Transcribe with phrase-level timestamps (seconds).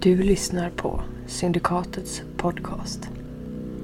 [0.00, 3.08] Du lyssnar på Syndikatets podcast.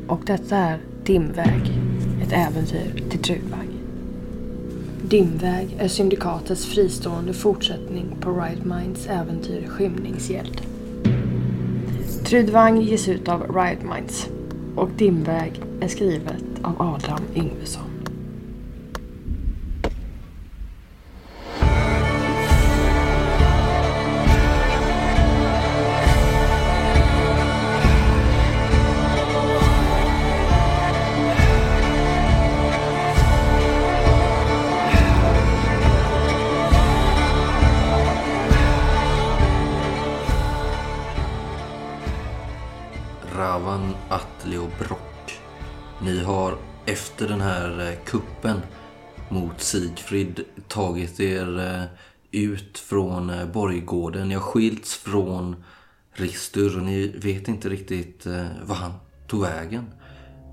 [0.06, 1.72] Och detta är Dimväg,
[2.22, 3.68] ett äventyr till Trudvang.
[5.02, 10.60] Dimväg är Syndikatets fristående fortsättning på Right Minds äventyr Skymningsgäld.
[12.24, 14.28] Trudvang ges ut av Riot Minds
[14.76, 17.93] och Dimväg är skrivet av Adam Yngvesson.
[47.80, 48.60] Här eh, kuppen
[49.28, 51.84] mot Sigfrid tagit er eh,
[52.30, 54.28] ut från eh, borggården.
[54.28, 55.56] Ni har skilts från
[56.12, 58.26] Ristur och ni vet inte riktigt
[58.62, 58.92] vad han
[59.28, 59.84] tog vägen.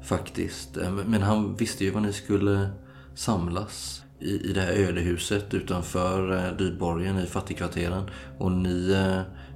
[0.03, 0.77] Faktiskt.
[1.05, 2.69] Men han visste ju var ni skulle
[3.15, 8.09] samlas i, i det här ödehuset utanför Dyrborgen i fattigkvarteren.
[8.37, 8.95] Och ni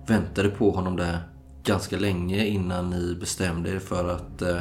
[0.08, 1.20] väntade på honom där
[1.66, 4.60] ganska länge innan ni bestämde er för att eh,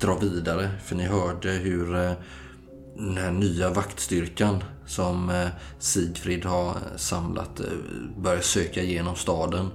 [0.00, 0.70] dra vidare.
[0.84, 2.12] För ni hörde hur eh,
[2.96, 7.66] den här nya vaktstyrkan som eh, Sigfrid har samlat eh,
[8.16, 9.70] börjar söka igenom staden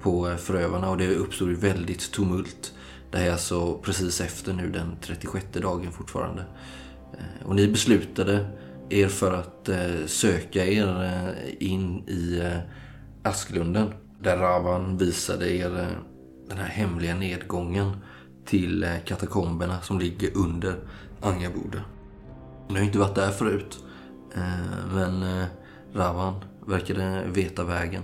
[0.00, 2.72] på förövarna och det uppstod ju väldigt tumult.
[3.10, 6.44] Det här är alltså precis efter nu den 36 dagen fortfarande.
[7.44, 8.46] Och ni beslutade
[8.88, 9.68] er för att
[10.06, 12.50] söka er in i
[13.22, 13.92] Asklunden.
[14.22, 15.88] Där Ravan visade er
[16.48, 17.92] den här hemliga nedgången
[18.46, 20.76] till katakomberna som ligger under
[21.20, 21.80] Angaboda.
[22.68, 23.78] Ni har inte varit där förut.
[24.34, 25.46] Eh, men eh,
[25.94, 28.02] Ravan verkade veta vägen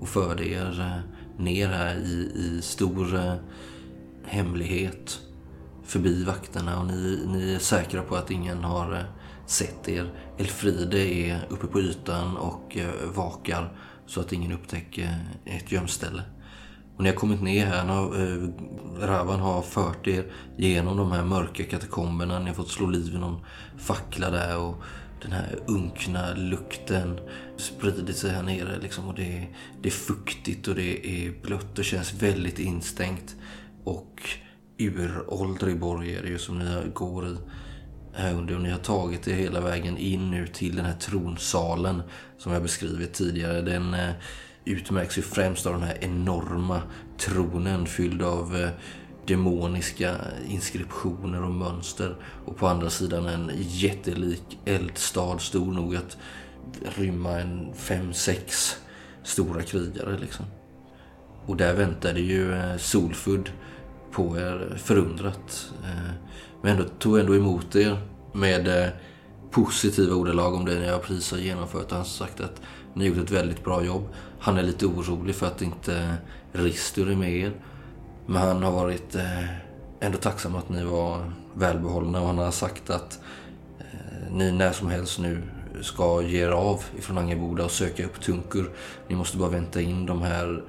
[0.00, 3.38] och förde er eh, ner här i, i stor
[4.24, 5.20] hemlighet
[5.84, 9.04] förbi vakterna och ni, ni är säkra på att ingen har
[9.46, 10.12] sett er.
[10.38, 12.78] Elfride är uppe på ytan och
[13.14, 13.76] vakar
[14.06, 16.22] så att ingen upptäcker ett gömställe.
[16.96, 18.48] Och ni har kommit ner här, när eh,
[19.08, 20.24] Ravan har fört er
[20.56, 22.38] genom de här mörka katakomberna.
[22.38, 23.40] Ni har fått slå liv i någon
[23.78, 24.82] fackla där och
[25.22, 27.20] den här unkna lukten
[27.56, 28.78] sprider sig här nere.
[28.82, 29.48] Liksom, och det är,
[29.82, 33.36] det är fuktigt och det är blött och känns väldigt instängt.
[33.84, 34.20] Och
[34.78, 37.36] uråldrig borg är det ju som ni går i
[38.14, 38.54] här under.
[38.54, 42.02] Och ni har tagit er hela vägen in nu till den här tronsalen
[42.38, 43.62] som jag beskrivit tidigare.
[43.62, 44.10] Den eh,
[44.64, 46.82] utmärks ju främst av den här enorma
[47.18, 48.68] tronen fylld av eh,
[49.26, 50.16] demoniska
[50.48, 52.16] inskriptioner och mönster.
[52.44, 56.16] Och på andra sidan en jättelik eldstad stor nog att
[56.96, 58.76] rymma en fem, sex
[59.22, 60.46] stora krigare liksom.
[61.46, 63.50] Och där väntade ju eh, Solfudd
[64.12, 65.72] på er förundrat.
[65.84, 66.12] Eh,
[66.62, 67.98] men ändå tog ändå emot er
[68.32, 68.90] med eh,
[69.50, 71.90] positiva ordalag om det ni har precis har genomfört.
[71.90, 72.62] Han har sagt att
[72.94, 74.08] ni har gjort ett väldigt bra jobb.
[74.42, 76.16] Han är lite orolig för att inte
[76.52, 77.52] Ristur är med er.
[78.26, 79.44] Men han har varit eh,
[80.00, 83.20] ändå tacksam att ni var välbehållna och han har sagt att
[83.78, 85.42] eh, ni när som helst nu
[85.82, 88.70] ska ge er av ifrån Angerboda och söka upp Tunkur.
[89.08, 90.64] Ni måste bara vänta in de här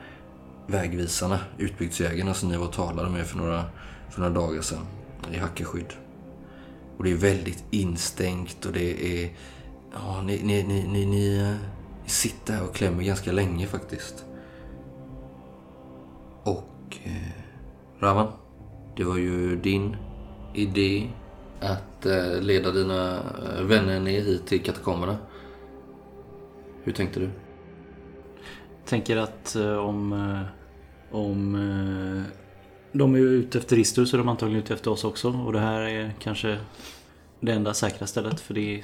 [0.68, 3.64] vägvisarna, utbygdsjägarna som ni var och talade med för några,
[4.10, 4.86] för några dagar sedan
[5.34, 5.94] i Hackeskydd.
[6.98, 9.32] Och det är väldigt instängt och det är...
[9.94, 11.56] Ja, ni, ni, ni, ni,
[12.04, 14.26] jag sitter här och klämmer ganska länge faktiskt.
[16.44, 16.98] Och...
[17.04, 17.44] Eh,
[18.00, 18.28] Ravan,
[18.98, 19.96] det var ju din
[20.54, 21.10] idé
[21.60, 25.18] att eh, leda dina eh, vänner ner hit till katakomberna.
[26.84, 27.30] Hur tänkte du?
[28.86, 32.24] tänker att eh, om, eh, om eh,
[32.92, 35.30] de är ute efter Ristur så är de antagligen ute efter oss också.
[35.30, 36.58] Och det här är kanske
[37.40, 38.84] det enda säkra stället för det är i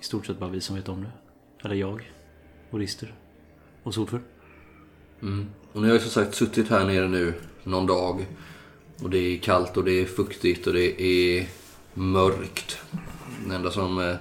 [0.00, 1.10] stort sett bara vi som vet om det.
[1.64, 2.10] Eller jag
[2.70, 3.14] och Ristur
[3.82, 4.20] och Solfur.
[5.22, 5.46] Mm.
[5.72, 7.34] Och ni har ju som sagt suttit här nere nu
[7.64, 8.26] någon dag.
[9.02, 11.48] Och det är kallt och det är fuktigt och det är
[11.94, 12.78] mörkt.
[13.46, 14.16] Det enda som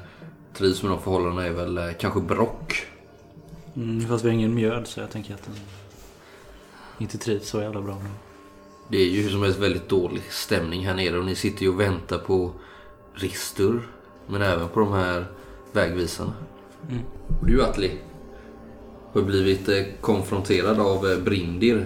[0.54, 2.86] trivs med de förhållandena är väl kanske Brock.
[3.76, 5.56] Mm, fast vi har ingen mjöd så jag tänker att den
[6.98, 8.02] inte trivs så jävla bra.
[8.88, 11.70] Det är ju hur som helst väldigt dålig stämning här nere och ni sitter ju
[11.70, 12.52] och väntar på
[13.14, 13.88] Ristur.
[14.28, 15.26] Men även på de här
[15.72, 16.34] vägvisarna.
[16.90, 17.02] Mm.
[17.44, 17.92] Du Atli
[19.14, 21.86] har blivit eh, konfronterad av eh, Brindir.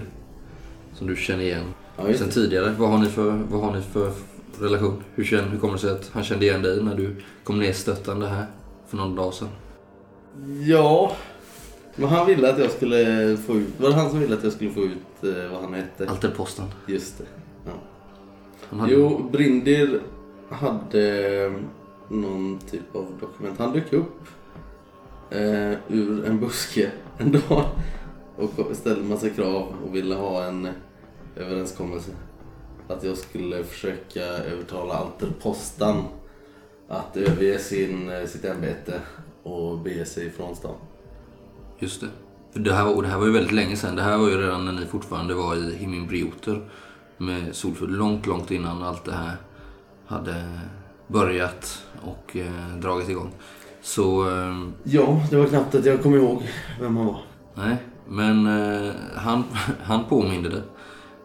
[0.94, 1.64] Som du känner igen
[1.96, 2.74] ja, sen tidigare.
[2.78, 4.12] Vad har, ni för, vad har ni för
[4.60, 5.02] relation?
[5.14, 7.72] Hur, känner, hur kommer det sig att han kände igen dig när du kom ner
[7.72, 8.46] stöttande här
[8.88, 9.48] för någon dag sedan?
[10.66, 11.16] Ja,
[11.96, 13.80] Men han ville att jag skulle få ut...
[13.80, 16.08] Var det han som ville att jag skulle få ut eh, vad han hette?
[16.08, 16.64] Alterposten.
[16.86, 17.24] Just det.
[17.66, 18.78] Ja.
[18.78, 18.92] Hade...
[18.92, 20.00] Jo, Brindir
[20.50, 21.52] hade
[22.08, 23.58] någon typ av dokument.
[23.58, 24.20] Han dök upp
[25.30, 27.64] eh, ur en buske en dag
[28.36, 30.68] och ställde massa krav och ville ha en
[31.36, 32.10] överenskommelse.
[32.88, 36.04] Att jag skulle försöka övertala Alterpostan
[36.88, 39.00] att överge sin, eh, sitt ämbete
[39.42, 40.74] och bege sig från stan.
[41.78, 42.08] Just det.
[42.52, 43.96] För det, här och det här var ju väldigt länge sedan.
[43.96, 46.68] Det här var ju redan när ni fortfarande var i Himminbrioter
[47.16, 47.90] med Solfull.
[47.90, 49.36] Långt, långt innan allt det här
[50.06, 50.60] hade
[51.06, 53.32] börjat och eh, dragit igång.
[53.84, 56.42] Så, eh, Ja, det var knappt att jag kom ihåg
[56.80, 57.20] vem han var.
[57.54, 57.76] nej.
[58.08, 59.44] Men eh, han,
[59.82, 60.62] han påminde det.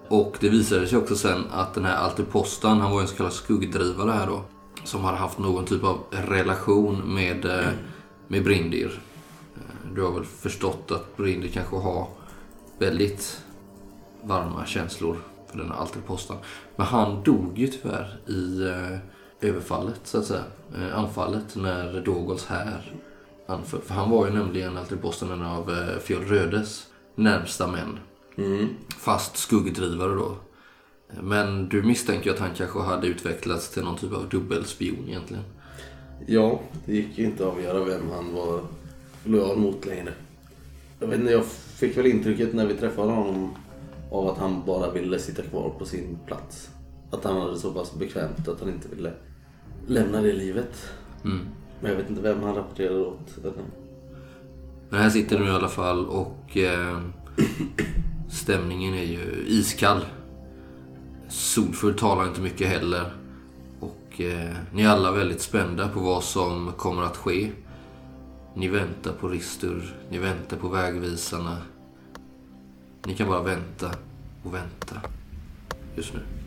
[0.08, 3.34] Och det visade sig också sen att den här Alterpostan, han var en så kallad
[3.34, 4.42] skuggdrivare här då.
[4.84, 7.68] Som hade haft någon typ av relation med, eh,
[8.28, 9.02] med Brindir.
[9.56, 12.08] Eh, Du har väl förstått att Brindir kanske har
[12.80, 13.42] väldigt
[14.24, 15.18] varma känslor
[15.52, 16.38] för den här Alterpostan.
[16.76, 18.70] Men han dog ju tyvärr i
[19.42, 20.44] överfallet så att säga.
[20.76, 22.94] Eh, anfallet när Dogols här
[23.48, 23.82] anföll.
[23.82, 28.00] För han var ju nämligen Alterposten en av eh, Fjoll Rödes närmsta män.
[28.98, 30.36] Fast skuggdrivare då.
[31.22, 35.44] Men du misstänker ju att han kanske hade utvecklats till någon typ av dubbelspion egentligen.
[36.28, 38.62] Ja, det gick ju inte att avgöra vem han var
[39.24, 40.14] lojal mot längre.
[41.00, 43.56] Jag vet inte, jag fick väl intrycket när vi träffade honom
[44.12, 46.70] av att han bara ville sitta kvar på sin plats.
[47.12, 49.14] Att han hade så pass bekvämt att han inte ville
[49.90, 50.92] lämna det livet.
[51.24, 51.40] Mm.
[51.82, 53.38] Men jag vet inte vem han rapporterade åt.
[54.90, 57.02] Men här sitter du i alla fall och eh,
[58.30, 60.06] stämningen är ju iskall.
[61.28, 63.14] Solfull talar inte mycket heller.
[63.80, 67.52] Och eh, ni är alla väldigt spända på vad som kommer att ske.
[68.54, 71.58] Ni väntar på Ristur, ni väntar på vägvisarna.
[73.06, 73.92] Ni kan bara vänta
[74.44, 74.96] och vänta
[75.96, 76.39] just nu.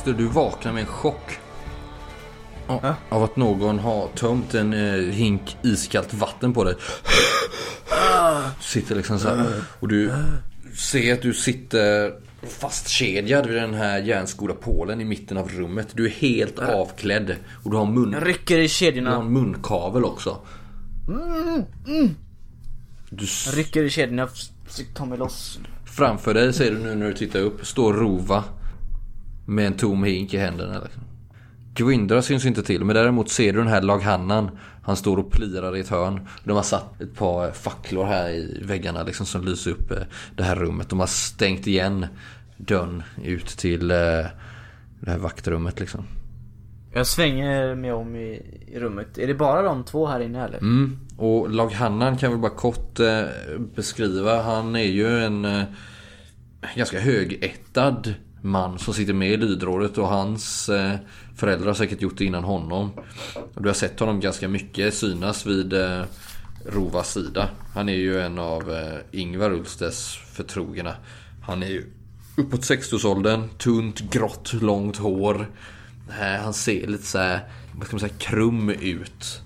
[0.00, 1.38] Ristur, du vaknar med en chock.
[2.68, 6.74] Ja, Av att någon har tömt en eh, hink iskallt vatten på dig.
[8.58, 9.46] Du sitter liksom så här.
[9.80, 10.12] Och du
[10.76, 12.12] ser att du sitter
[12.48, 15.88] fastkedjad vid den här järnskodda pålen i mitten av rummet.
[15.94, 17.36] Du är helt avklädd.
[17.64, 19.16] Och du har, mun, Jag rycker i du har kedjorna.
[19.16, 20.38] en munkavel också.
[23.10, 24.28] Du s- Jag rycker i kedjorna.
[24.66, 25.58] Försöker ta mig loss.
[25.84, 28.44] Framför dig ser du nu när du tittar upp står Rova
[29.46, 30.80] med en tom hink i händerna.
[30.84, 31.02] Liksom.
[31.74, 34.50] Gwindra syns inte till men däremot ser du den här laghannan.
[34.82, 36.28] Han står och plirar i ett hörn.
[36.44, 40.02] De har satt ett par facklor här i väggarna liksom, som lyser upp eh,
[40.36, 40.88] det här rummet.
[40.88, 42.06] De har stängt igen
[42.56, 43.96] dörren ut till eh,
[45.00, 46.04] det här vaktrummet liksom.
[46.92, 49.18] Jag svänger mig om i, i rummet.
[49.18, 50.58] Är det bara de två här inne eller?
[50.58, 50.98] Mm.
[51.16, 53.24] Och laghannan kan vi bara kort eh,
[53.74, 54.42] beskriva.
[54.42, 55.62] Han är ju en eh,
[56.76, 60.96] ganska högättad man som sitter med i lydrådet och hans eh,
[61.36, 62.90] föräldrar har säkert gjort det innan honom.
[63.54, 66.02] Du har sett honom ganska mycket synas vid eh,
[66.66, 67.48] Rovas sida.
[67.74, 70.94] Han är ju en av eh, Ingvar Ulstes förtrogna.
[71.42, 71.86] Han är ju
[72.36, 75.46] uppåt 60-årsåldern, tunt, grått, långt hår.
[76.42, 77.40] Han ser lite så här,
[77.74, 79.42] vad ska man säga, krum ut.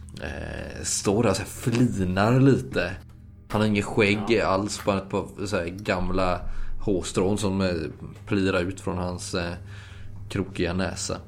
[0.82, 2.90] Står där och så här flinar lite.
[3.48, 6.40] Han har inget skägg alls, bara ett par gamla
[6.84, 7.68] hårstrån som eh,
[8.26, 9.52] plirar ut från hans eh,
[10.28, 11.18] krokiga näsa.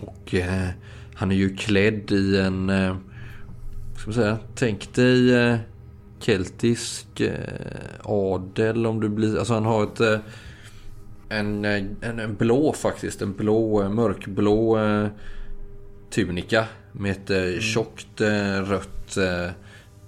[0.00, 0.68] Och eh,
[1.14, 2.96] han är ju klädd i en, eh,
[3.90, 5.56] vad ska man säga, tänk dig eh,
[6.20, 10.18] keltisk eh, adel om du blir, alltså han har ett eh,
[11.28, 14.78] en, eh, en, en blå faktiskt, en blå, mörkblå
[16.10, 18.20] tunika med ett eh, tjockt
[18.64, 19.18] rött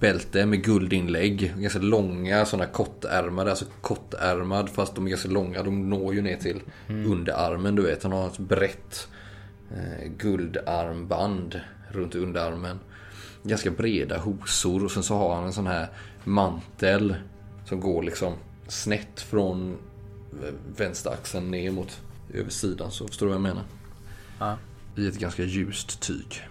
[0.00, 1.54] bälte med guldinlägg.
[1.56, 5.62] Ganska långa sådana kortärmade, alltså kortärmad fast de är ganska långa.
[5.62, 8.02] De når ju ner till underarmen du vet.
[8.02, 9.08] Han har ett brett
[9.70, 12.78] eh, guldarmband runt underarmen.
[13.42, 15.88] Ganska breda hosor och sen så har han en sån här
[16.24, 17.14] mantel
[17.64, 18.34] som går liksom
[18.68, 19.76] snett från
[20.42, 22.00] eh, vänsteraxeln ner mot
[22.34, 22.90] översidan.
[22.90, 23.64] Så förstår du vad jag menar?
[24.38, 24.58] Ja.
[24.96, 26.48] I ett ganska ljust tyg.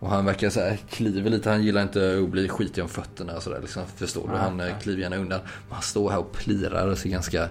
[0.00, 3.36] Och han verkar så här, kliver lite, han gillar inte att bli skitig om fötterna
[3.36, 3.82] och sådär liksom.
[3.96, 4.38] Förstår du?
[4.38, 5.40] Han eh, kliver gärna undan.
[5.40, 7.48] Men han står här och plirar och ser ganska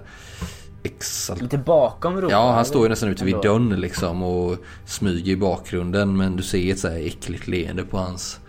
[0.84, 1.42] exalt...
[1.42, 2.32] Lite bakom Rova.
[2.32, 6.18] Ja, han står ju nästan ute vid dörren liksom och smyger i bakgrunden.
[6.18, 8.40] Men du ser ett så här äckligt leende på hans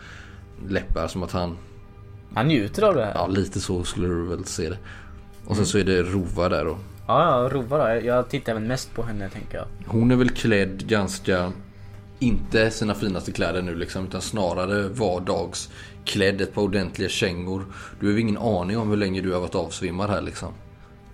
[0.69, 1.57] läppar som att han...
[2.35, 3.15] Han njuter av det här.
[3.15, 4.79] Ja, lite så skulle du väl se det.
[5.47, 6.79] Och sen så är det Rova där då.
[7.07, 8.07] Ja, ja, Rova då.
[8.07, 9.67] Jag tittar även mest på henne tänker jag.
[9.87, 11.53] Hon är väl klädd ganska...
[12.19, 16.41] Inte sina finaste kläder nu liksom, utan snarare vardagsklädd.
[16.41, 17.65] Ett par ordentliga kängor.
[18.01, 20.53] Du har ingen aning om hur länge du har varit avsvimmad här liksom.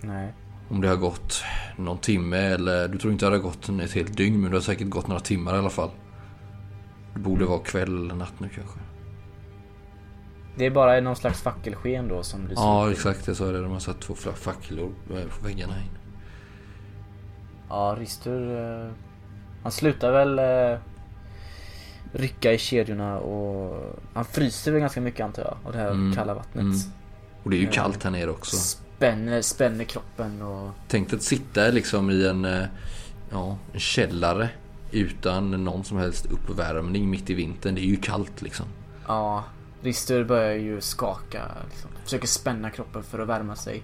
[0.01, 0.33] Nej.
[0.69, 1.43] Om det har gått
[1.77, 4.61] någon timme eller du tror inte det har gått ett helt dygn men det har
[4.61, 5.89] säkert gått några timmar i alla fall.
[7.13, 8.79] Det borde vara kväll eller natt nu kanske.
[10.55, 13.61] Det är bara någon slags fackelsken då som lyser Ja exakt, jag sa det.
[13.61, 15.97] De har satt två facklor på väggarna in.
[17.69, 18.57] Ja, Ristur...
[18.57, 18.91] Eh,
[19.63, 20.79] han slutar väl eh,
[22.13, 26.15] rycka i kedjorna och han fryser väl ganska mycket antar jag av det här Mm,
[26.15, 26.61] kalla vattnet.
[26.63, 26.77] mm.
[27.43, 27.71] Och det är ju Ja.
[27.71, 28.55] kallt här nere också.
[28.55, 30.69] Spänner, spänner kroppen och...
[30.87, 32.65] Tänk att sitta liksom i en, eh,
[33.31, 34.49] ja, en källare
[34.91, 37.75] utan någon som helst uppvärmning mitt i vintern.
[37.75, 38.65] Det är ju kallt liksom.
[39.07, 39.43] Ja,
[39.81, 41.41] Ristur börjar ju skaka.
[41.69, 41.89] Liksom.
[42.03, 43.83] Försöker spänna kroppen för att värma sig.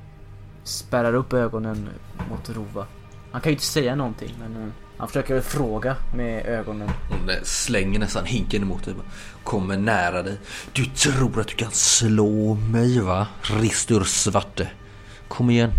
[0.64, 1.90] Spärrar upp ögonen
[2.30, 2.86] mot Rova.
[3.32, 6.90] Han kan ju inte säga någonting men eh, han försöker fråga med ögonen.
[7.10, 8.94] Hon slänger nästan hinken emot dig.
[9.44, 10.38] Kommer nära dig.
[10.74, 13.28] Du tror att du kan slå mig va?
[13.42, 14.68] Ristur svarte.
[15.28, 15.72] Kom igen.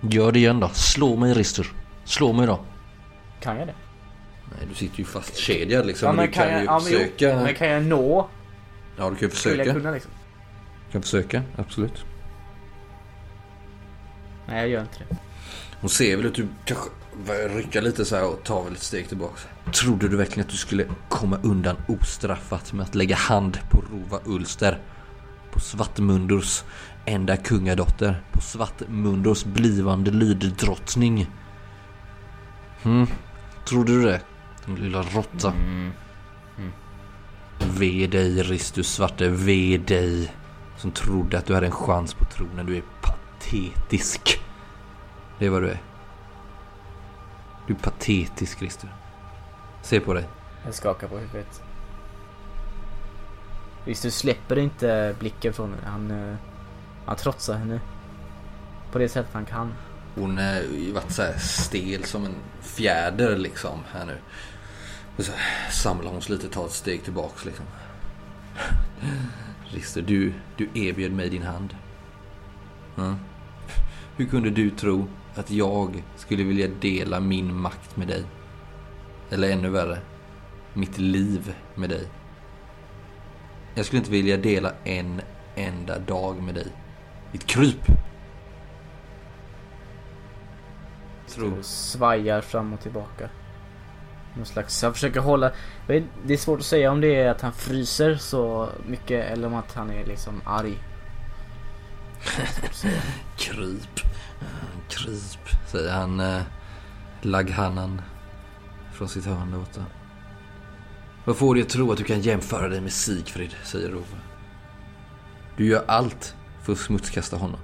[0.00, 0.68] Gör det igen då.
[0.68, 1.72] Slå mig Ristur.
[2.04, 2.60] Slå mig då.
[3.40, 3.74] Kan jag det?
[4.58, 6.06] Nej, du sitter ju fastkedjad liksom.
[6.06, 7.36] Ja, men du kan, kan jag, ju ja, försöka.
[7.36, 8.28] men kan jag nå?
[8.96, 9.80] Ja, du kan ju Skulle jag försöka.
[9.80, 10.10] kunna liksom?
[10.86, 12.04] Du kan försöka, absolut.
[14.46, 15.16] Nej jag gör inte det.
[15.80, 16.90] Hon ser väl att du kanske
[17.26, 19.40] börjar rycka lite så här och tar väl ett steg tillbaka.
[19.72, 24.20] Trodde du verkligen att du skulle komma undan ostraffat med att lägga hand på Rova
[24.24, 24.78] Ulster?
[25.52, 26.62] På Svartmundors
[27.04, 28.22] enda kungadotter?
[28.32, 31.30] På Svartmundors blivande lyddrottning?
[32.82, 33.06] Hmm?
[33.68, 34.20] Trodde du det?
[34.66, 35.52] Din lilla råtta.
[37.78, 40.32] Ve dig Ristus svarte, ve dig.
[40.76, 42.66] Som trodde att du hade en chans på tronen.
[42.66, 44.40] Du är patetisk.
[45.38, 45.82] Det är vad du är.
[47.66, 48.94] Du är patetisk Christer.
[49.82, 50.28] Se på dig.
[50.64, 51.62] Jag skakar på huvudet.
[53.84, 55.86] Ristur släpper inte blicken från henne.
[55.86, 56.36] Han, eh,
[57.06, 57.80] han trotsar henne.
[58.92, 59.74] På det sättet han kan.
[60.14, 64.18] Hon har ju varit så här stel som en fjäder liksom här nu.
[65.16, 65.32] Och så
[65.70, 67.64] samlar hon sig lite, tar ett steg tillbaks liksom.
[69.70, 71.76] Christer, du, du erbjöd mig din hand.
[72.94, 73.14] Ja.
[74.16, 78.24] Hur kunde du tro att jag skulle vilja dela min makt med dig?
[79.30, 79.98] Eller ännu värre,
[80.74, 82.08] mitt liv med dig.
[83.74, 85.20] Jag skulle inte vilja dela en
[85.54, 86.66] enda dag med dig.
[87.32, 87.86] Ditt kryp!
[91.28, 91.58] Tro.
[91.58, 93.30] Och svajar fram och tillbaka.
[94.36, 95.52] Någon slags, jag försöker hålla...
[95.86, 99.54] Det är svårt att säga om det är att han fryser så mycket eller om
[99.54, 100.78] att han är liksom arg.
[103.36, 104.07] Kryp.
[104.88, 106.42] Kryp, säger han eh,
[107.22, 108.00] Laghanan
[108.92, 109.84] från sitt hörn där borta.
[111.24, 114.04] Vad får dig att tro att du kan jämföra dig med Sigfrid, säger Rove.
[115.56, 117.60] Du gör allt för att smutskasta honom.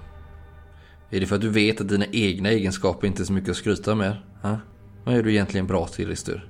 [1.11, 3.57] Är det för att du vet att dina egna egenskaper inte är så mycket att
[3.57, 4.17] skryta med?
[4.43, 4.59] Ha?
[5.05, 6.49] Vad är du egentligen bra till, Ristur?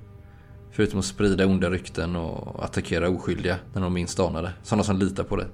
[0.71, 4.53] Förutom att sprida onda rykten och attackera oskyldiga när de minst anar det.
[4.63, 5.47] Sådana som litar på dig.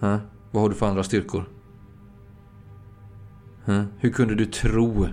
[0.00, 0.18] Ha?
[0.50, 1.48] Vad har du för andra styrkor?
[3.98, 5.08] Hur kunde du tro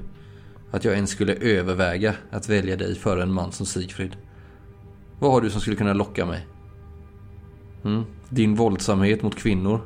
[0.72, 4.16] att jag ens skulle överväga att välja dig före en man som Sigfrid?
[5.20, 6.48] Vad har du som skulle kunna locka mig?
[7.84, 8.04] Hm?
[8.30, 9.82] Din våldsamhet mot kvinnor?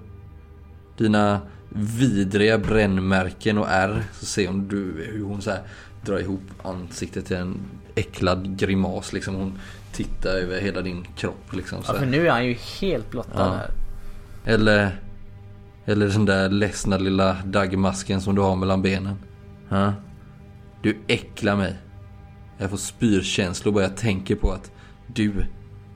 [0.97, 4.03] Dina vidriga brännmärken och ärr?
[4.13, 5.61] Så ser hon du, hur hon så här
[6.05, 7.57] drar ihop ansiktet till en
[7.95, 9.35] äcklad grimas liksom.
[9.35, 9.59] Hon
[9.91, 11.83] tittar över hela din kropp liksom.
[11.83, 13.53] Så Ja, för nu är han ju helt blottad Ja.
[13.53, 13.69] här.
[14.53, 14.99] Eller,
[15.85, 19.15] eller den där ledsna lilla daggmasken som du har mellan benen.
[19.69, 19.93] Ha?
[20.81, 21.75] Du äcklar mig.
[22.57, 24.71] Jag får spyrkänslor bara jag tänker på att
[25.07, 25.33] du,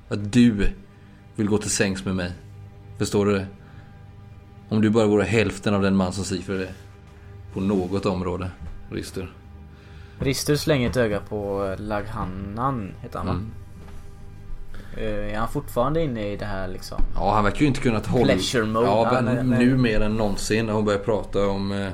[0.10, 0.74] att du
[1.36, 2.32] vill gå till sängs med mig.
[2.98, 3.48] Förstår du det?
[4.70, 6.72] Om du bara vore hälften av den man som Sigfrid är.
[7.54, 8.52] På något område,
[8.92, 9.34] Rister.
[10.20, 13.34] Ristur slänger ett öga på eh, Laghanan, heter han va?
[13.34, 13.52] Mm.
[14.98, 17.02] Eh, Är han fortfarande inne i det här liksom?
[17.16, 18.26] Ja, han verkar ju inte kunnat hålla...
[18.26, 18.86] Pleasure mode.
[18.86, 19.66] Ja, men nej, nej.
[19.66, 21.72] nu mer än någonsin när hon börjar prata om...
[21.72, 21.90] Eh,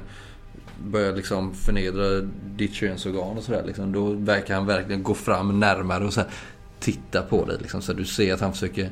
[0.83, 3.91] börjar liksom förnedra ditt könsorgan och sådär liksom.
[3.91, 6.29] Då verkar han verkligen gå fram närmare och så här,
[6.79, 7.81] titta på dig liksom.
[7.81, 8.91] Så du ser att han försöker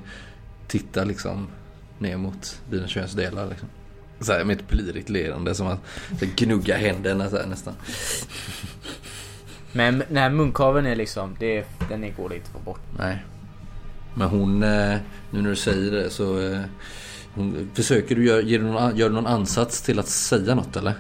[0.68, 1.48] titta liksom
[2.00, 3.68] ner mot dina könsdelar liksom.
[4.20, 5.80] Så här, med ett plirigt leende som att
[6.20, 7.74] gnugga händerna så här, nästan.
[9.72, 12.82] Men den här munkaveln är liksom, det, den går inte att få bort.
[12.98, 13.24] Nej.
[14.14, 14.98] Men hon, eh,
[15.30, 16.40] nu när du säger det så...
[16.40, 16.62] eh,
[17.34, 20.94] Hon, försöker du gör du någon ansats till att säga något eller?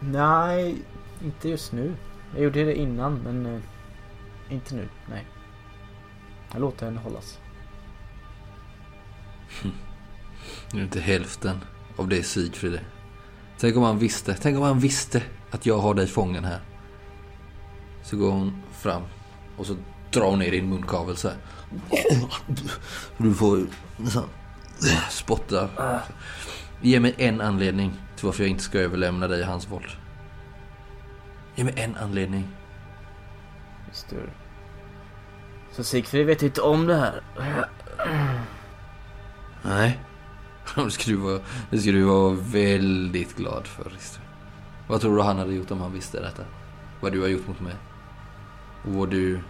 [0.00, 0.82] Nej,
[1.20, 1.96] inte just nu.
[2.34, 3.60] Jag gjorde det innan men eh,
[4.48, 5.26] inte nu, nej.
[6.52, 7.40] Jag låter henne hållas.
[10.72, 11.60] Nu är inte hälften
[11.96, 12.84] av det Sigfrid är.
[13.58, 16.60] Tänk om han visste, tänk om han visste att jag har dig fången här.
[18.02, 19.02] Så går hon fram
[19.56, 19.76] och så
[20.14, 21.36] drar ner din munkavel så här.
[23.18, 23.66] Du får
[25.10, 25.68] spotta.
[26.80, 29.90] Ge mig en anledning till varför jag inte ska överlämna dig i hans våld.
[31.54, 32.48] Ge mig en anledning.
[34.10, 34.16] Du.
[35.72, 37.22] Så Sigfrid vet inte om det här.
[39.62, 40.00] Nej.
[40.76, 41.40] Det ska du vara,
[41.70, 43.92] det ska du vara väldigt glad för.
[44.88, 46.42] Vad tror du han hade gjort om han visste detta?
[47.00, 47.74] Vad du har gjort mot mig?
[48.84, 49.40] Och vad du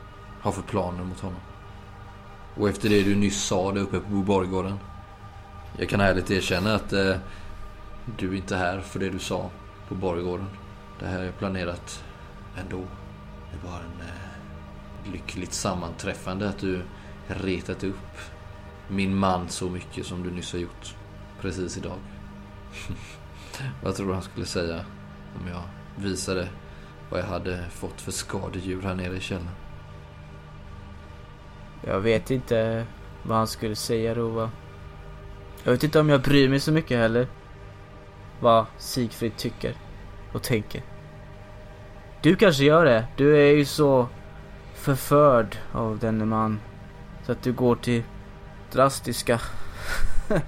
[0.44, 1.40] har för planer mot honom?
[2.56, 4.78] Och efter det du nyss sa där uppe på Boborggården.
[5.78, 7.16] Jag kan ärligt erkänna att eh,
[8.18, 9.50] du är inte här för det du sa
[9.88, 10.46] på Borggården.
[11.00, 12.04] Det här är planerat
[12.56, 12.84] ändå.
[13.52, 16.82] Det var en eh, lyckligt sammanträffande att du
[17.26, 18.18] retat upp
[18.88, 20.94] min man så mycket som du nyss har gjort.
[21.40, 21.98] Precis idag.
[23.82, 24.84] vad tror du han skulle säga
[25.40, 25.62] om jag
[25.96, 26.48] visade
[27.10, 29.63] vad jag hade fått för skadedjur här nere i källaren?
[31.86, 32.86] Jag vet inte
[33.22, 34.50] vad han skulle säga Rova.
[35.64, 37.26] Jag vet inte om jag bryr mig så mycket heller.
[38.40, 39.74] Vad Sigfrid tycker
[40.32, 40.82] och tänker.
[42.22, 43.06] Du kanske gör det.
[43.16, 44.08] Du är ju så
[44.74, 46.60] förförd av denne man.
[47.26, 48.02] Så att du går till
[48.72, 49.40] drastiska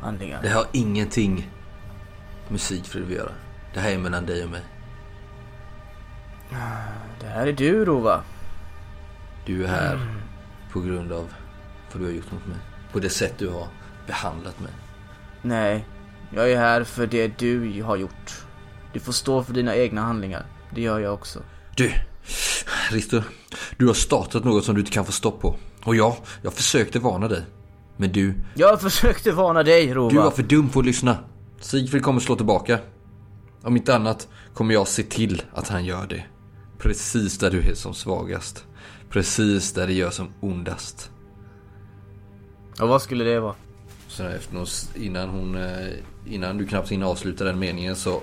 [0.00, 0.42] handlingar.
[0.42, 1.50] Det har ingenting
[2.48, 3.32] med Sigfrid att göra.
[3.74, 4.62] Det här är mellan dig och mig.
[7.20, 8.22] Det här är du Rova.
[9.46, 9.98] Du är här
[10.72, 11.28] på grund av
[11.92, 12.56] vad du har gjort mot mig.
[12.92, 13.68] På det sätt du har
[14.06, 14.72] behandlat mig.
[15.42, 15.84] Nej,
[16.34, 18.44] jag är här för det du har gjort.
[18.92, 20.46] Du får stå för dina egna handlingar.
[20.74, 21.38] Det gör jag också.
[21.76, 21.92] Du,
[22.90, 23.22] Risto.
[23.78, 25.56] Du har startat något som du inte kan få stopp på.
[25.84, 27.42] Och ja, jag försökte varna dig.
[27.96, 30.10] Men du, Jag försökte varna dig Rova.
[30.10, 31.18] du var för dum för att lyssna.
[31.60, 32.78] Sigfrid kommer slå tillbaka.
[33.62, 36.24] Om inte annat kommer jag se till att han gör det.
[36.78, 38.64] Precis där du är som svagast.
[39.14, 41.10] Precis där det gör som ondast.
[42.80, 43.54] Och vad skulle det vara?
[44.08, 45.92] Sen efter någon, innan hon, eh,
[46.26, 48.22] innan du knappt hinner avsluta den meningen så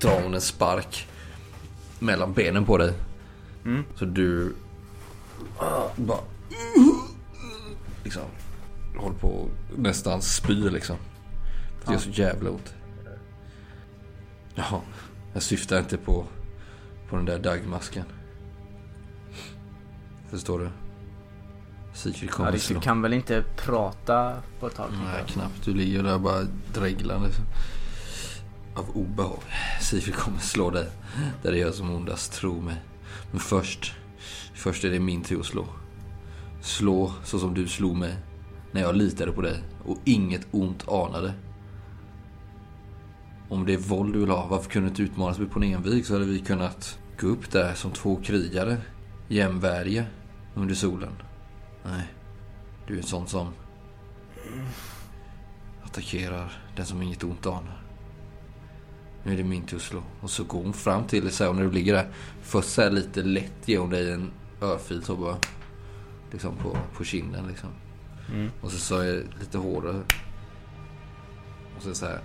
[0.00, 1.08] drar hon en spark
[1.98, 2.92] mellan benen på dig.
[3.64, 3.84] Mm.
[3.94, 4.54] Så du
[5.58, 6.20] ah, bara
[8.04, 8.22] liksom
[8.96, 10.96] håller på nästan spyr liksom.
[11.84, 12.74] Det gör så jävla ont.
[14.54, 14.80] Jaha,
[15.32, 16.26] jag syftar inte på,
[17.08, 18.04] på den där dagmasken.
[20.32, 20.68] Förstår du?
[21.94, 22.74] Sigfrid kommer Ja, slå.
[22.74, 24.90] du kan väl inte prata på ett tag?
[25.04, 25.64] Nej, knappt.
[25.64, 26.42] Du ligger där bara
[26.74, 27.28] dreglande.
[28.74, 29.38] Av obehag.
[29.80, 30.88] Sigfrid kommer slå dig.
[31.42, 32.76] Där det gör som ondast, tro mig.
[33.30, 33.94] Men först,
[34.54, 35.66] först är det min tur att slå.
[36.60, 38.14] Slå så som du slog mig.
[38.72, 41.32] När jag litade på dig och inget ont anade.
[43.48, 46.06] Om det är våld du vill ha, varför kunde du inte utmanas på en envig
[46.06, 48.76] så hade vi kunnat gå upp där som två krigare.
[49.28, 50.04] Jämvärdiga
[50.54, 51.12] under solen.
[51.84, 52.06] Nej,
[52.86, 53.52] du är en sån som
[55.82, 57.82] attackerar den som inget ont anar.
[59.24, 60.02] Nu är det min tur att slå.
[60.20, 62.08] Och så går hon fram till dig och när du ligger där.
[62.42, 65.36] Först så lite lätt ger hon dig en örfil så bara.
[66.30, 67.70] Liksom på, på kinden liksom.
[68.32, 68.50] Mm.
[68.60, 70.02] Och så så är det lite hårdare.
[71.76, 72.20] Och så så här.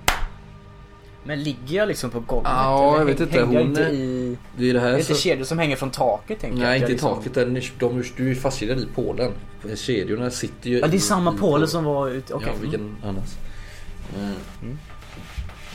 [1.27, 2.51] Men ligger jag liksom på golvet?
[2.55, 4.37] Ja, eller jag vet inte, Hänger hon inte i...
[4.57, 5.21] Det är det Det är här inte så...
[5.21, 6.63] kedjor som hänger från taket tänker jag.
[6.63, 7.33] Nej, Jag inte i liksom- taket.
[7.33, 9.31] Den, är- de, du är fastkedjad i pålen.
[9.75, 12.33] Kedjorna sitter ju Ja, det är samma påle som var ute.
[12.33, 12.47] Okej.
[12.53, 13.29] Ja, vilken annars?
[14.17, 14.33] Mm.
[14.61, 14.77] Mm.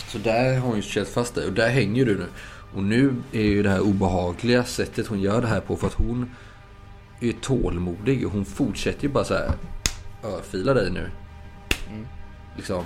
[0.09, 2.27] Så där har hon ju kört fast dig och där hänger du nu.
[2.75, 5.95] Och nu är ju det här obehagliga sättet hon gör det här på för att
[5.95, 6.31] hon
[7.21, 9.51] är tålmodig och hon fortsätter ju bara så här
[10.25, 11.11] örfila dig nu.
[11.91, 12.07] Mm.
[12.57, 12.85] Liksom.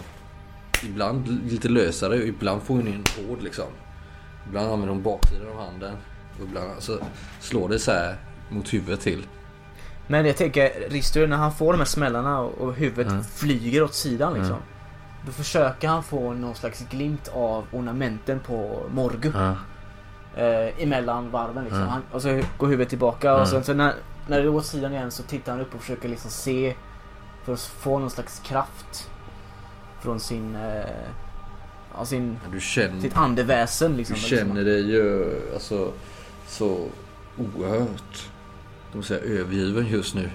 [0.84, 3.64] Ibland lite lösare och ibland får hon in hård liksom.
[4.48, 5.94] Ibland använder hon baksidan av handen.
[6.38, 6.98] Och ibland så
[7.40, 8.16] slår det så här
[8.50, 9.26] mot huvudet till.
[10.06, 13.24] Men jag tänker, Ristur när han får de här smällarna och huvudet Mm.
[13.24, 14.52] flyger åt sidan liksom.
[14.52, 14.62] Mm.
[15.26, 19.32] Då försöker han få någon slags glimt av ornamenten på Morgu.
[19.34, 19.54] Ja.
[20.42, 21.80] Eh, emellan varven liksom.
[21.80, 21.90] Mm.
[21.92, 23.50] Han, och så går huvudet tillbaka och Mm.
[23.50, 23.94] sen så när,
[24.28, 26.74] när det är åt sidan igen så tittar han upp och försöker liksom se.
[27.44, 29.10] För att få någon slags kraft.
[30.00, 30.84] Från sin, eh,
[31.94, 34.16] ja, sin, Du känner, sitt andeväsen du liksom.
[34.16, 35.92] känner dig ju alltså,
[36.46, 36.88] så
[37.38, 38.28] oerhört
[38.92, 40.30] de säga, övergiven just nu.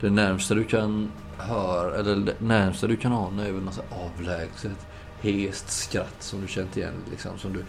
[0.00, 4.86] Det närmsta du kan höra, eller det närmsta du kan ana är väl något avlägset
[5.20, 6.94] hest skratt som du känt igen.
[7.10, 7.64] Liksom, som du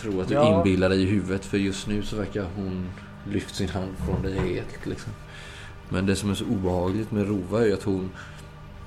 [0.00, 0.56] tror att du Ja.
[0.56, 1.44] inbillar dig i huvudet.
[1.44, 2.88] För just nu så verkar hon
[3.30, 4.86] lyft sin hand från dig helt.
[4.86, 5.12] Liksom.
[5.88, 8.10] Men det som är så obehagligt med Rova är att hon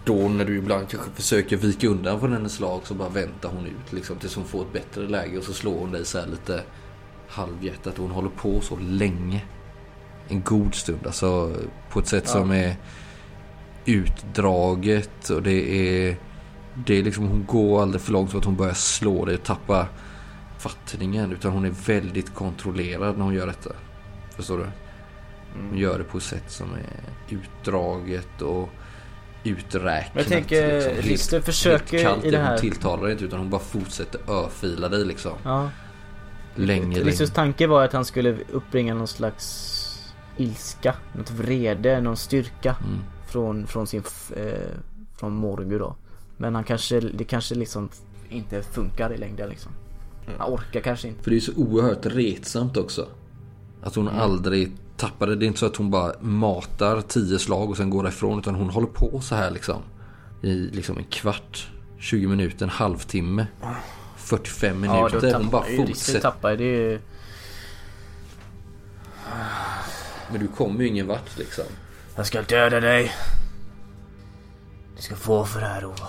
[0.06, 3.66] då när du ibland kanske försöker vika undan från hennes slag så bara väntar hon
[3.66, 6.28] ut liksom, tills hon får ett bättre läge och så slår hon dig så här
[6.28, 6.64] lite
[7.28, 7.98] halvhjärtat.
[7.98, 9.42] Hon håller på så länge.
[10.28, 11.56] En god stund, alltså
[11.90, 12.32] på ett sätt Ja.
[12.32, 12.76] som är
[13.86, 15.74] utdraget och det
[16.08, 16.18] är...
[16.86, 19.44] Det är liksom, hon går aldrig för långt så att hon börjar slå dig och
[19.44, 19.88] tappa
[20.58, 21.32] fattningen.
[21.32, 23.70] Utan hon är väldigt kontrollerad när hon gör detta.
[24.36, 24.66] Förstår du?
[25.70, 28.70] Hon gör det på ett sätt som är utdraget och
[29.44, 30.14] uträknat.
[30.14, 32.58] Men jag tänker, Helt- Rister försöker helt kallt, i det Hon här...
[32.58, 35.32] tilltalar dig inte utan hon bara fortsätter örfila dig liksom.
[35.44, 35.70] Ja.
[36.56, 37.00] Länge.
[37.00, 39.78] Risters tanke var att han skulle uppbringa någon slags
[40.38, 43.00] ilska, något vrede, någon styrka Mm.
[43.28, 44.04] från, från sin,
[44.36, 44.54] eh,
[45.20, 45.96] från Morgu då.
[46.38, 47.90] Men han kanske, det kanske liksom
[48.30, 49.72] inte funkar i längden liksom.
[50.38, 51.24] Han orkar kanske inte.
[51.24, 53.08] För det är så oerhört retsamt också.
[53.84, 54.20] Att hon Mm.
[54.20, 55.36] aldrig tappar det.
[55.36, 58.40] Det är inte så att hon bara matar tio slag och sen går därifrån.
[58.40, 59.82] Utan hon håller på så här liksom.
[60.42, 61.68] I liksom en kvart,
[62.00, 63.48] 20 minuter, en halvtimme.
[64.18, 65.38] 45 Ja, då minuter.
[65.38, 66.58] hon bara fortsätter.
[66.58, 67.00] det ju...
[70.32, 71.64] Men du kommer ju ingen vart liksom.
[72.16, 73.12] Jag ska döda dig.
[74.96, 76.08] Du ska få för det här Ova.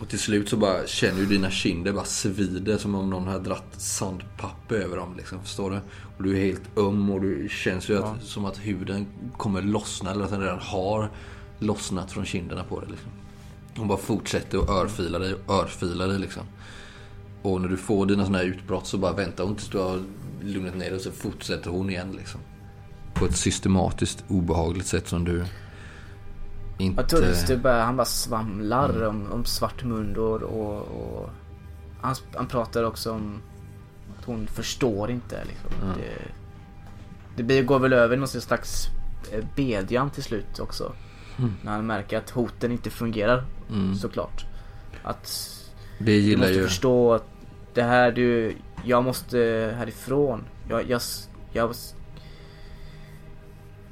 [0.00, 3.44] Och till slut så bara känner du dina kinder bara svider som om någon hade
[3.44, 5.14] dratt sandpapper över dem.
[5.16, 5.76] Liksom, förstår du?
[6.16, 9.06] Och du är helt öm och du känns ju att, som att huden
[9.36, 10.10] kommer lossna.
[10.10, 11.10] Eller att den redan har
[11.58, 12.90] lossnat från kinderna på dig.
[12.90, 13.10] Liksom.
[13.76, 16.42] Hon bara fortsätter att örfila dig och örfila dig liksom.
[17.42, 20.02] Och när du får dina sådana här utbrott så bara väntar hon tills du har
[20.42, 22.40] lugnat ner dig och så fortsätter hon igen liksom.
[23.14, 25.44] På ett systematiskt obehagligt sätt som du
[26.78, 27.00] inte...
[27.00, 29.08] Jag tror Rister bara, han bara svamlar Mm.
[29.08, 31.30] om, om Svartmund och, och,
[32.00, 33.40] han, han pratar också om
[34.18, 35.70] att hon förstår inte liksom.
[35.96, 36.32] Det,
[37.36, 38.86] det blir, går väl över i någon slags
[39.32, 40.92] eh, bedjan till slut också.
[41.62, 43.94] När han märker att hoten inte fungerar Mm.
[43.94, 44.46] såklart.
[45.02, 45.54] Att
[45.98, 46.64] Det du gillar måste ju...
[46.64, 47.24] förstå att
[47.74, 49.38] det här du, jag måste
[49.78, 50.44] härifrån.
[50.68, 51.00] Jag, jag,
[51.52, 51.74] jag,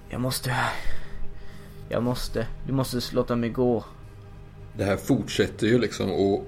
[0.09, 0.55] jag måste,
[1.89, 3.85] jag måste, du måste låta mig gå.
[4.79, 6.47] Det här fortsätter ju liksom och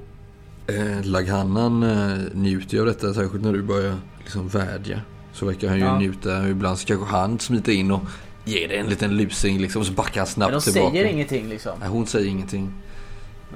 [0.66, 5.00] eh, Laghannan eh, njuter ju av detta särskilt när du börjar liksom vädja.
[5.32, 5.98] Så verkar han ju Ja.
[5.98, 6.48] njuta.
[6.48, 8.00] Ibland så kanske han smiter in och
[8.44, 10.90] ger dig en liten lusing liksom och så backar han snabbt Men de tillbaka.
[10.92, 11.78] säger ingenting liksom.
[11.80, 12.72] Nej, hon säger ingenting.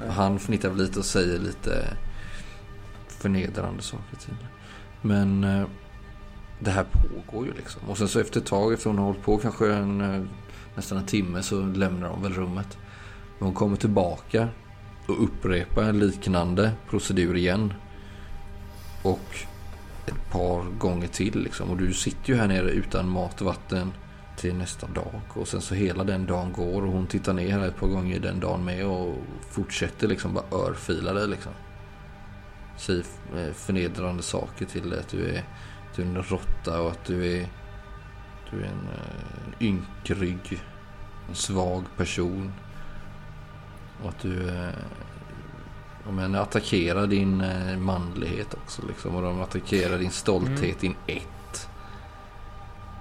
[0.06, 1.84] Och Han fnittrar lite och säger lite
[3.08, 4.34] förnedrande saker till.
[5.02, 5.66] Men eh,
[6.64, 7.82] det här pågår ju liksom.
[7.88, 10.22] Och sen så efter ett tag, efter hon har hållit på kanske en, eh,
[10.74, 12.78] nästan en timme så lämnar de väl rummet.
[13.38, 14.48] Men hon kommer tillbaka
[15.06, 17.74] och upprepar en liknande procedur igen.
[19.02, 19.36] Och
[20.06, 21.70] ett par gånger till liksom.
[21.70, 23.92] Och du sitter ju här nere utan mat och vatten
[24.36, 25.20] till nästa dag.
[25.34, 28.20] Och sen så hela den dagen går och hon tittar ner här ett par gånger
[28.20, 29.14] den dagen med och
[29.50, 31.52] fortsätter liksom bara örfila dig liksom.
[32.76, 33.04] Säger
[33.36, 34.98] eh, förnedrande saker till dig.
[35.00, 35.44] Att du är,
[35.96, 37.48] du är en råtta och att du är,
[38.50, 40.62] du är en, eh, en ynkrygg,
[41.28, 42.52] en svag person.
[44.02, 44.74] Och att du eh,
[46.10, 49.16] men, attackerar din eh, manlighet också liksom.
[49.16, 51.68] Och de attackerar din stolthet, din ett.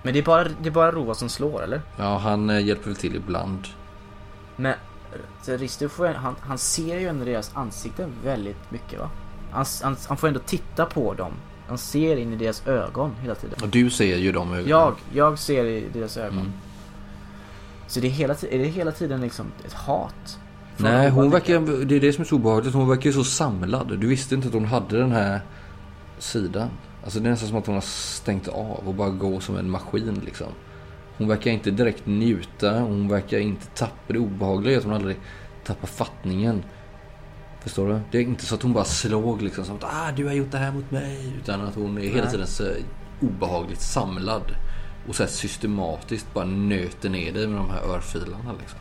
[0.03, 1.81] Men det är bara, det är bara Roa som slår eller?
[1.97, 3.67] Ja, han eh, hjälper väl till ibland.
[4.55, 4.73] Men
[5.89, 9.09] får, han, han ser ju ändå deras ansikten väldigt mycket va?
[9.51, 11.33] Han, han, han får ändå titta på dem.
[11.71, 13.55] Han ser in i deras ögon hela tiden.
[13.63, 14.69] Och du ser ju de ögonen.
[14.69, 16.39] Jag, jag ser i deras ögon.
[16.39, 16.51] Mm.
[17.87, 20.39] Så det är, hela, är det hela tiden liksom ett hat?
[20.77, 22.73] Nej, hon verkar, det är det som är så obehagligt.
[22.73, 23.99] Hon verkar ju så samlad.
[23.99, 25.41] Du visste inte att hon hade den här
[26.19, 26.69] sidan.
[27.03, 29.69] Alltså det är nästan som att hon har stängt av och bara går som en
[29.69, 30.47] maskin liksom.
[31.17, 32.79] Hon verkar inte direkt njuta.
[32.79, 34.77] Hon verkar inte tappa det obehagliga.
[34.77, 35.17] Att hon aldrig
[35.65, 36.63] tappar fattningen.
[37.61, 37.99] Förstår du?
[38.11, 40.51] Det är inte så att hon bara slog liksom som att ah, du har gjort
[40.51, 41.33] det här mot mig.
[41.41, 42.71] Utan att hon är hela tiden så
[43.21, 44.55] obehagligt samlad.
[45.07, 48.79] Och så systematiskt bara nöter ner dig med de här örfilarna liksom.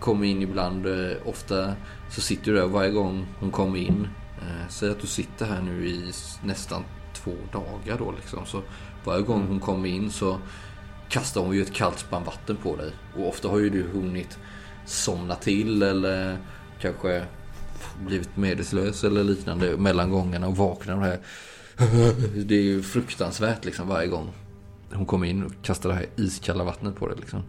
[0.00, 1.74] Kommer in ibland, eh, ofta
[2.10, 4.08] så sitter du där varje gång hon kommer in.
[4.40, 8.46] Eh, säg att du sitter här nu i nästan två dagar då liksom.
[8.46, 8.62] Så
[9.04, 10.38] varje gång hon kommer in så
[11.08, 12.92] kastar hon ju ett kallt spann vatten på dig.
[13.16, 14.38] Och ofta har ju du hunnit
[14.84, 16.38] somna till eller
[16.80, 17.24] kanske
[18.06, 21.20] blivit medvetslös eller liknande mellan gångerna och vaknar och det här.
[22.44, 24.32] Det är ju fruktansvärt liksom varje gång.
[24.92, 27.42] Hon kommer in och kastar det här iskalla vattnet på det liksom.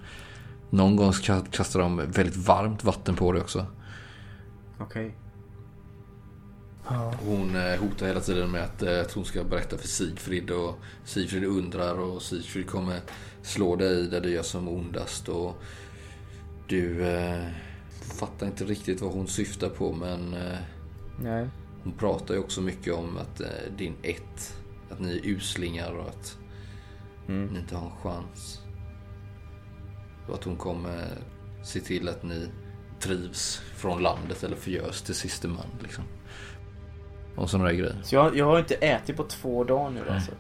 [0.69, 1.11] Någon gång
[1.51, 3.65] kastar de väldigt varmt vatten på det också.
[4.79, 5.15] Okej.
[7.25, 10.79] Hon eh, hotar hela tiden med att, eh, att hon ska berätta för Sigfrid och
[11.05, 12.99] Sigfrid undrar och Sigfrid kommer
[13.41, 15.61] slå dig där det gör som ondast och
[16.67, 17.47] du eh,
[18.19, 20.57] fattar inte riktigt vad hon syftar på men eh,
[21.19, 21.47] Nej.
[21.83, 24.57] hon pratar ju också mycket om att eh, din ett,
[24.89, 26.37] att ni är uslingar och att
[27.27, 27.47] Mm.
[27.53, 28.61] ni inte har en chans.
[30.27, 31.07] Och att hon kommer
[31.63, 32.47] se till att ni
[32.99, 36.03] trivs från landet eller förgörs till siste man liksom.
[37.35, 37.95] Och sådana där grejer.
[38.03, 40.31] Så jag, jag har inte ätit på två dagar nu alltså.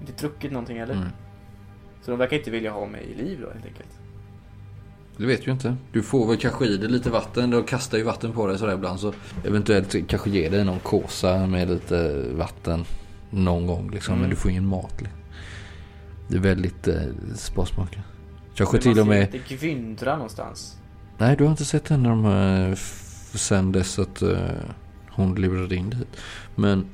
[0.00, 0.94] Inte druckit någonting eller?
[0.94, 1.08] Mm.
[2.02, 3.99] Så de verkar inte vilja ha mig i liv då helt enkelt.
[5.20, 5.76] Det vet ju inte.
[5.92, 7.50] Du får väl kanske i dig lite vatten.
[7.50, 9.00] De kastar ju vatten på dig sådär ibland.
[9.00, 9.12] Så
[9.44, 12.84] eventuellt kanske ge dig någon kåsa med lite vatten
[13.30, 14.12] någon gång liksom.
[14.12, 14.20] Mm.
[14.20, 14.94] Men du får ingen mat.
[14.98, 15.18] Liksom.
[16.28, 17.02] Det är väldigt eh,
[17.34, 18.04] sparsmakat.
[18.54, 19.34] Kanske till och med...
[19.34, 20.76] inte gvindra någonstans.
[21.18, 22.76] Nej, du har inte sett henne de, eh,
[23.34, 24.38] sen dess att eh,
[25.10, 26.16] hon levererade in dit.
[26.54, 26.86] Men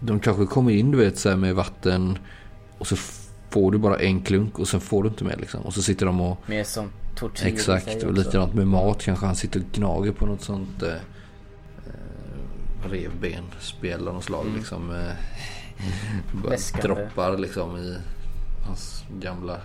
[0.00, 2.18] de kanske kommer in du vet så med vatten
[2.78, 2.96] och så
[3.50, 5.60] får du bara en klunk och sen får du inte mer liksom.
[5.60, 9.36] Och så sitter de och Mer som tortyr Exakt, och likadant med mat kanske han
[9.36, 10.94] sitter och gnager på något sånt eh,
[12.90, 14.56] revbenspjäll av något slag Mm.
[14.56, 14.90] liksom.
[14.90, 15.12] Eh,
[16.50, 16.88] Läskande.
[16.88, 17.96] droppar liksom i
[18.66, 19.60] hans gamla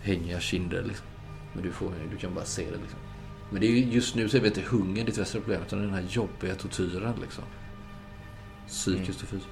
[0.00, 1.06] hängiga kinder liksom.
[1.52, 2.98] Men du, får, du kan bara se det liksom.
[3.50, 5.78] Men det är ju just nu så är det inte hunger ditt värsta problem utan
[5.80, 7.44] den här jobbiga tortyren liksom.
[8.66, 9.48] Psykiskt och fysiskt.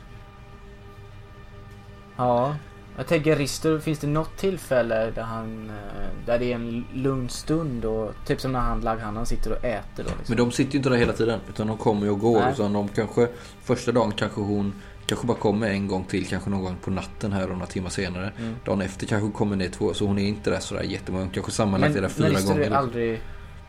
[2.17, 2.57] Ja.
[2.97, 5.71] Jag tänker Rister, finns det något tillfälle där han...
[5.71, 9.65] eh, Där det är en lugn stund och typ som när han Laghannan sitter och
[9.65, 10.25] äter då liksom.
[10.29, 11.41] Men de sitter ju inte där hela tiden.
[11.49, 12.41] Utan de kommer ju och går.
[12.41, 12.53] Nej.
[12.53, 13.29] Utan de kanske,
[13.63, 14.73] första dagen kanske hon
[15.07, 16.27] kanske bara kommer en gång till.
[16.27, 18.33] Kanske någon gång på natten här och några timmar senare.
[18.39, 18.55] Mm.
[18.65, 19.95] Dagen efter kanske hon kommer ner två.
[19.95, 21.29] Så hon är inte där sådär jättemånga.
[21.33, 22.71] Kanske sammanlagt är Men, där men fyra Rister gånger.
[22.71, 23.21] är aldrig...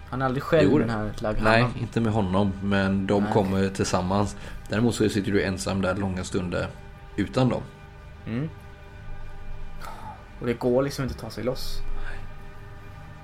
[0.10, 1.52] Han är aldrig själv Jo, den här Laghannan.
[1.54, 2.52] Nej, inte med honom.
[2.64, 3.34] Men de Nej.
[3.34, 4.36] kommer tillsammans.
[4.70, 6.68] Däremot så sitter du ensam där långa stunder
[7.16, 7.62] utan dem.
[8.28, 8.50] Mm.
[10.42, 11.78] Och det går liksom inte att ta sig loss.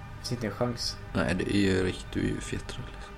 [0.09, 0.97] Det finns inte en chans.
[1.13, 2.11] Nej, det är ju riktigt.
[2.11, 2.85] Du är ju fjättrad.
[2.95, 3.13] Liksom.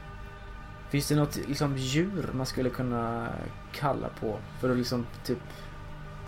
[0.89, 3.27] Finns det något liksom, djur man skulle kunna
[3.71, 4.37] kalla på?
[4.59, 5.39] För att liksom typ...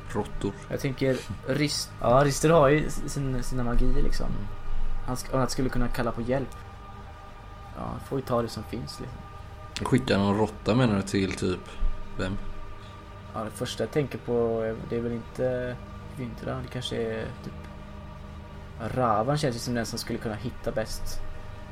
[0.09, 0.53] Råttor.
[0.69, 1.91] Jag tänker Rist...
[2.01, 4.27] Ja, Rister har ju sin, sina magier liksom.
[5.07, 6.55] Han, sk- han skulle kunna kalla på hjälp.
[7.77, 9.19] Ja, han får ju ta det som finns liksom.
[9.85, 11.59] Skicka någon råtta menar du till typ
[12.19, 12.37] vem?
[13.33, 15.75] Ja, det första jag tänker på det är väl inte
[16.17, 16.55] Vintra.
[16.55, 17.53] Det kanske är typ...
[18.95, 21.21] Ravan känns ju som den som skulle kunna hitta bäst.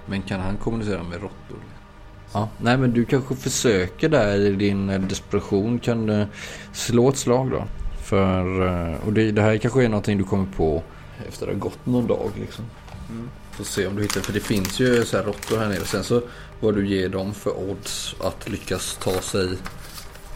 [0.06, 1.60] Men kan han kommunicera med råttor?
[2.34, 5.80] Ja, nej men du kanske försöker där i din eh, desperation.
[5.80, 6.28] Kan du
[6.74, 7.64] slå ett slag då?
[8.04, 10.84] För, eh, och det, det här kanske är någonting du kommer på
[11.28, 12.66] efter det har gått någon dag liksom.
[13.10, 13.30] Mm.
[13.52, 15.86] Får se om du hittar, för det finns ju så här råttor här nere.
[15.86, 16.22] Sen så
[16.60, 19.58] vad du ger dem för odds att lyckas ta sig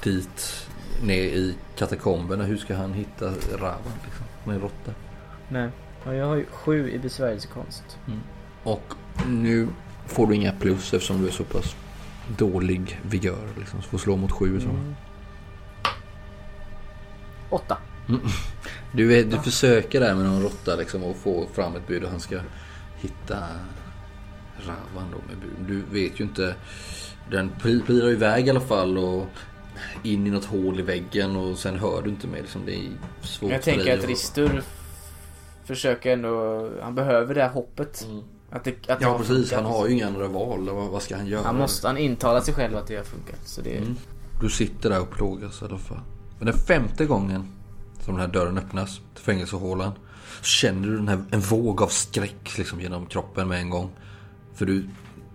[0.04, 0.68] dit
[1.04, 2.44] ner i katakomberna.
[2.44, 4.26] Hur ska han hitta Ravan liksom?
[4.46, 4.92] Med en råtta.
[5.50, 5.70] Nej.
[6.06, 7.98] Ja, jag har ju sju i besvärjelsekonst.
[8.64, 8.94] Och
[9.28, 9.68] nu
[10.06, 11.76] får du inga plus eftersom du är så pass
[12.38, 13.48] dålig vigör.
[13.58, 13.82] Liksom.
[13.82, 14.60] Så får slå mot sju.
[14.60, 14.70] Så.
[14.70, 14.96] Mm.
[17.50, 17.78] Åtta.
[18.92, 22.10] Du, vet, du försöker där med någon råtta liksom, och få fram ett bud och
[22.10, 22.40] han ska
[22.98, 23.38] hitta
[24.58, 25.68] Ravan då med bud.
[25.68, 26.56] Du vet ju inte.
[27.32, 29.28] Den pirar iväg i alla fall och
[30.04, 32.42] in i något hål i väggen och sen hör du inte mer.
[32.42, 32.62] Liksom.
[32.66, 32.90] Det är
[33.22, 34.64] svårt Jag tänker att Ristur
[35.66, 36.70] försöker ändå...
[36.82, 38.06] Han behöver det här hoppet.
[38.10, 38.24] Mm.
[38.50, 40.70] Att det, att Ja precis, han har ju inga andra val.
[40.70, 41.44] Vad, vad ska han göra?
[41.44, 43.40] Han måste han intala sig själv att det har funkat.
[43.48, 43.78] Så det...
[43.78, 43.96] Mm.
[44.42, 46.00] Du sitter där och plågas i alla fall.
[46.38, 47.48] Men den femte gången
[48.00, 49.92] som den här dörren öppnas till fängelsehålan.
[50.40, 53.90] Så känner du den här, en våg av skräck liksom genom kroppen med en gång.
[54.54, 54.90] För du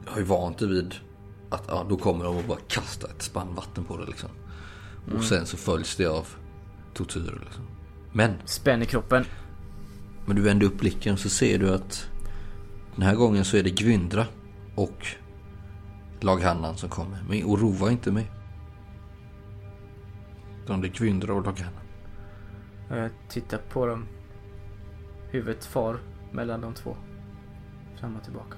[0.07, 0.95] har ju vant dig vid
[1.51, 4.31] att ja, då kommer de och bara kasta ett spann vatten på dig liksom.
[5.17, 6.27] Och sen så följs det av
[6.95, 7.65] tortyr liksom.
[8.13, 9.25] Men, Spänn i kroppen.
[10.29, 12.11] Men du vänder upp blicken så ser du att
[12.95, 14.27] den här gången så är det Gwyndra
[14.75, 15.07] och
[16.21, 17.25] Laghannan som kommer.
[17.29, 18.25] Men Orova är inte med.
[20.65, 21.83] Utan det är Gwyndra och Laghannan.
[22.91, 24.07] Och Jag tittar på dem.
[25.31, 25.99] Huvudet far
[26.33, 26.97] mellan de två.
[28.01, 28.57] Fram och tillbaka.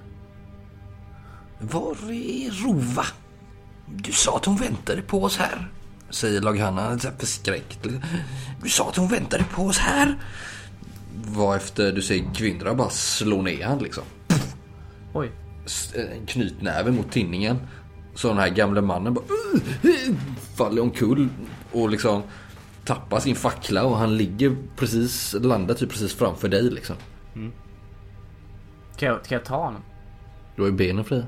[1.59, 3.05] Var är Rova?
[3.87, 5.73] Du sa att hon väntade på oss här.
[6.11, 7.89] Säger Laghanna så här förskräckt.
[8.63, 10.19] Du sa att hon väntade på oss här.
[11.27, 14.05] Varefter du ser Gwyndra bara slå ner han liksom.
[15.13, 15.31] Oj.
[15.95, 17.57] En Knytnäve mot tinningen.
[18.15, 20.17] Så den här gamle mannen bara "Ugh!"
[20.55, 21.29] faller omkull
[21.73, 22.23] och liksom
[22.85, 26.97] tappar sin fackla och han ligger precis, landar typ precis framför dig liksom.
[28.97, 29.83] Kan jag, kan jag ta honom?
[30.57, 31.27] Du har ju benen fria.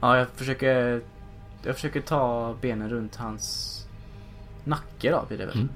[0.00, 1.02] Ja, jag försöker...
[1.62, 3.72] Jag försöker ta benen runt hans
[4.64, 5.54] nacke då blir det väl?
[5.54, 5.68] Mm.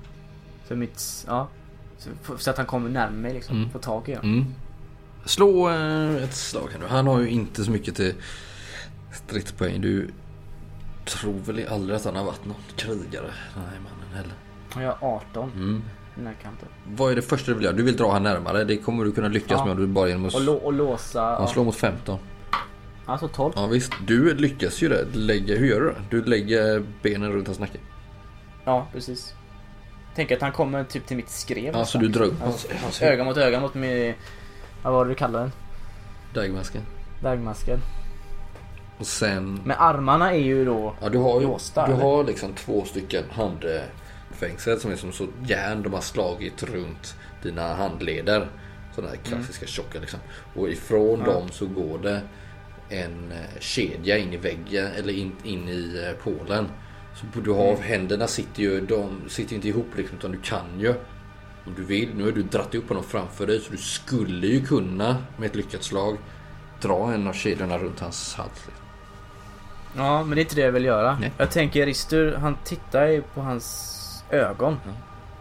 [0.64, 1.24] För mitt...
[1.26, 1.48] Ja.
[2.00, 3.56] Så, så att han kommer närmare mig liksom.
[3.56, 3.70] Mm.
[3.70, 4.32] Får tag i honom.
[4.32, 4.46] Mm.
[5.24, 6.86] Slå eh, ett slag här nu.
[6.88, 8.14] Han har ju inte så mycket till
[9.12, 9.80] stridspoäng.
[9.80, 10.10] Du
[11.04, 14.32] tror väl aldrig att han har varit någon krigare, den här mannen heller.
[14.86, 15.82] Jag har 18 Mm.
[16.16, 16.68] den här kanten.
[16.86, 17.76] Vad är det första du vill göra?
[17.76, 18.64] Du vill dra han närmare.
[18.64, 19.64] Det kommer du kunna lyckas Ja.
[19.64, 20.34] med om du bara genom att...
[20.48, 21.22] Och, och låsa...
[21.22, 22.18] Han Ja, slår mot 15.
[23.06, 23.52] alltså 12.
[23.56, 25.04] Ja visst, du lyckas ju det.
[25.12, 26.02] Lägger, hur gör du det?
[26.10, 27.78] Du lägger benen runt hans nacke.
[28.64, 29.34] Ja, precis.
[30.14, 31.74] Tänk att han kommer typ till mitt skrev.
[31.74, 34.14] Ja, så du drar upp hans, öga mot öga mot min...
[34.82, 35.52] Vad var det du kallade den?
[36.34, 36.82] dagmasken.
[37.22, 37.80] Dagmasken.
[38.98, 39.60] Och sen...
[39.64, 40.94] Men armarna är ju då...
[41.00, 42.02] Ja, du har Låsta, du eller?
[42.02, 47.74] har liksom två stycken handfängsel som är som så järn de har slagit runt dina
[47.74, 48.48] handleder.
[48.94, 50.20] Sådana här klassiska tjocka liksom.
[50.54, 52.20] Och ifrån dem så går det
[52.88, 56.68] en eh, kedja in i väggen eller in, in i eh, pålen.
[57.20, 60.94] Så du har, händerna sitter ju, de sitter inte ihop liksom utan du kan ju
[61.66, 62.14] om du vill.
[62.14, 65.56] Nu har du dratt upp honom framför dig så du skulle ju kunna med ett
[65.56, 66.18] lyckat slag
[66.80, 68.68] dra en av kedjorna runt hans hals.
[69.96, 71.18] Ja, men det är inte det jag vill göra.
[71.20, 71.32] Nej.
[71.38, 73.96] Jag tänker Ristur, han tittar ju på hans
[74.30, 74.76] ögon.
[74.84, 74.92] Ja.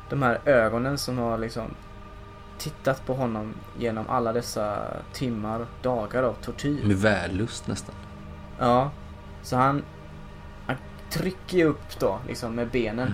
[0.10, 1.64] De här ögonen som har liksom
[2.58, 4.78] tittat på honom genom alla dessa
[5.14, 6.84] timmar, dagar av tortyr.
[6.84, 7.96] Med vällust nästan.
[8.60, 8.92] Ja,
[9.44, 9.84] så han
[11.10, 13.08] trycker ju upp då liksom med benen.
[13.08, 13.14] Mm.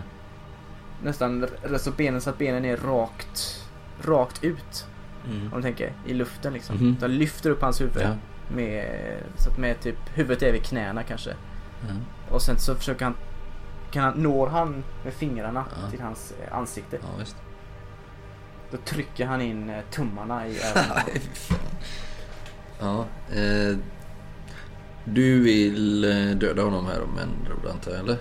[1.03, 3.65] Nästan så benen så att benen är rakt,
[4.01, 4.87] rakt ut.
[5.25, 6.75] Om du tänker, i luften liksom.
[6.75, 6.95] Mhm.
[6.99, 8.01] Så han lyfter upp hans huvud.
[8.03, 8.09] Ja.
[8.55, 8.87] Med,
[9.37, 11.29] så att med typ, huvudet är vid knäna kanske.
[11.87, 11.93] Ja.
[12.35, 13.15] Och sen så försöker han,
[13.91, 15.89] kan han, når han med fingrarna Ja.
[15.91, 16.97] till hans eh, ansikte.
[17.01, 17.35] Ja, visst.
[18.71, 21.21] Då trycker han in eh, tummarna i ögonen.
[22.79, 23.05] Ja,
[23.35, 23.77] eh,
[25.05, 28.17] du vill eh, döda honom här om en antar jag, eller?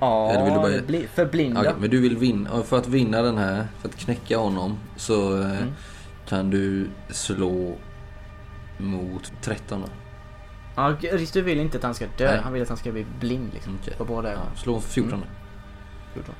[0.00, 1.60] ja, Eller vill du bara- bli, förblinda.
[1.60, 5.40] Okej, men du vill vinna, för att vinna den här, för att knäcka honom så
[5.42, 5.68] eh, Mm.
[6.28, 7.76] kan du slå
[8.78, 9.88] mot 13 då.
[10.76, 12.30] Ja, Ristu vill inte att han ska dö.
[12.30, 12.40] Nej.
[12.44, 13.78] Han vill att han ska bli blind liksom.
[13.82, 13.94] Okej.
[13.98, 15.26] På båda Ja, slå 14 då.
[16.14, 16.34] 14.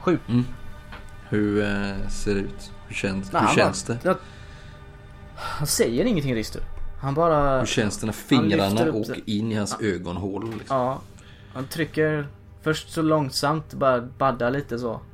[0.00, 0.18] Sju.
[0.28, 0.44] Mm.
[1.28, 2.72] Hur eh, ser det ut?
[2.88, 4.08] Hur känns, Nej, hur känns bara- det?
[4.08, 4.16] Jag-
[5.36, 6.58] Han säger ingenting Ristu.
[7.00, 7.58] Han bara...
[7.58, 9.30] Hur känns det när fingrarna åker det.
[9.30, 10.52] in i hans ögonhålor?
[10.58, 10.76] Liksom?
[10.76, 11.00] Ja.
[11.54, 12.28] Han trycker
[12.62, 15.00] först så långsamt, bara baddar lite så.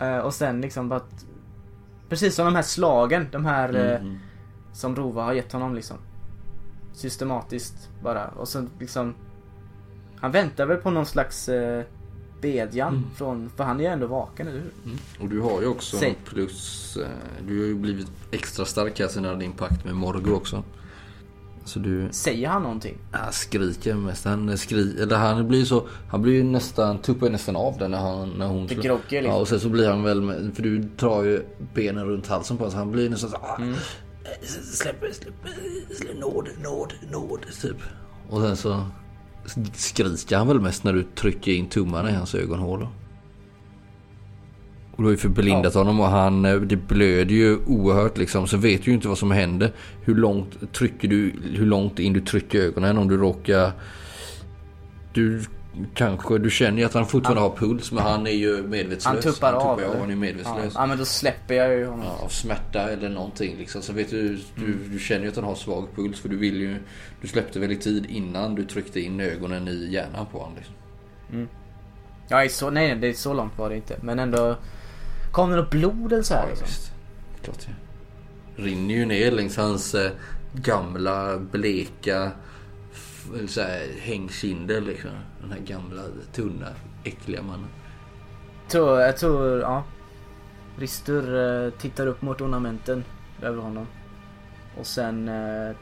[0.00, 1.00] Eh, och sen liksom bara...
[2.08, 4.18] Precis som de här slagen, de här Mm.
[4.72, 5.96] som Rova har gett honom liksom.
[6.92, 8.28] Systematiskt bara.
[8.28, 9.14] Och sen liksom...
[10.20, 11.84] Han väntar väl på någon slags eh,
[12.44, 13.04] bedjan Mm.
[13.16, 13.50] från...
[13.56, 14.70] För han är ju ändå vaken, eller hur?
[14.84, 14.98] Mm.
[15.20, 16.16] Och du har ju också Säg.
[16.24, 16.96] plus...
[16.96, 17.08] Eh,
[17.48, 20.62] du har ju blivit extra stark här sen din pakt med Morgo också.
[21.64, 22.98] Så du Säger han någonting?
[23.12, 24.24] ja, skriker mest.
[24.24, 25.86] Han skri, eller han blir ju så...
[26.10, 26.98] Han blir ju nästan...
[26.98, 29.32] Tuppar nästan av den när, han, när hon Det groggy liksom.
[29.32, 30.22] Ja och sen så blir han väl...
[30.22, 31.42] Med, för du drar ju
[31.74, 33.36] benen runt halsen på honom så han blir nästan så...
[33.36, 33.74] Ah, Mm.
[34.42, 35.34] Släpp, släpp,
[35.96, 37.76] släpp, nåd, nåd, nåd, typ.
[38.30, 38.86] Och sen så
[39.72, 42.88] skriker han väl mest när du trycker in tummarna i hans ögonhålor.
[44.90, 48.46] Och du har ju förblindat honom och han, eh, det blöder ju oerhört liksom.
[48.46, 49.72] Så vet du ju inte vad som händer.
[50.02, 53.72] Hur långt trycker du, hur långt in du trycker ögonen om du råkar...
[55.12, 55.44] Du
[55.94, 59.04] kanske, du känner ju att han fortfarande har puls men han är ju medvetslös.
[59.04, 59.98] Han tuppar av, ja, eller?
[60.00, 60.16] han är Ja.
[60.20, 60.72] medvetslös.
[60.74, 62.06] ja, men då släpper jag ju honom.
[62.06, 63.82] Ja, av smärta eller någonting liksom.
[63.82, 66.60] Så vet du, du, du känner ju att han har svag puls för du vill
[66.60, 66.76] ju...
[67.20, 70.74] Du släppte väl i tid innan du tryckte in ögonen i hjärnan på honom liksom.
[72.28, 73.96] Ja, i så, nej, nej, det är så långt var det inte.
[74.02, 74.56] Men ändå...
[75.32, 76.66] Kom det något blod eller så här, liksom?
[76.66, 76.92] visst.
[77.44, 78.62] Klart det.
[78.62, 80.10] Rinner ju ner längs hans eh,
[80.52, 82.30] gamla bleka
[83.46, 85.10] så här, hängkinder liksom.
[85.40, 86.02] Den här gamla
[86.32, 86.68] tunna
[87.04, 87.68] äckliga mannen.
[88.68, 89.84] Tror, jag tror, ja.
[90.78, 93.04] Ristur eh, tittar upp mot ornamenten
[93.42, 93.86] över honom.
[94.78, 95.76] Och sen eh,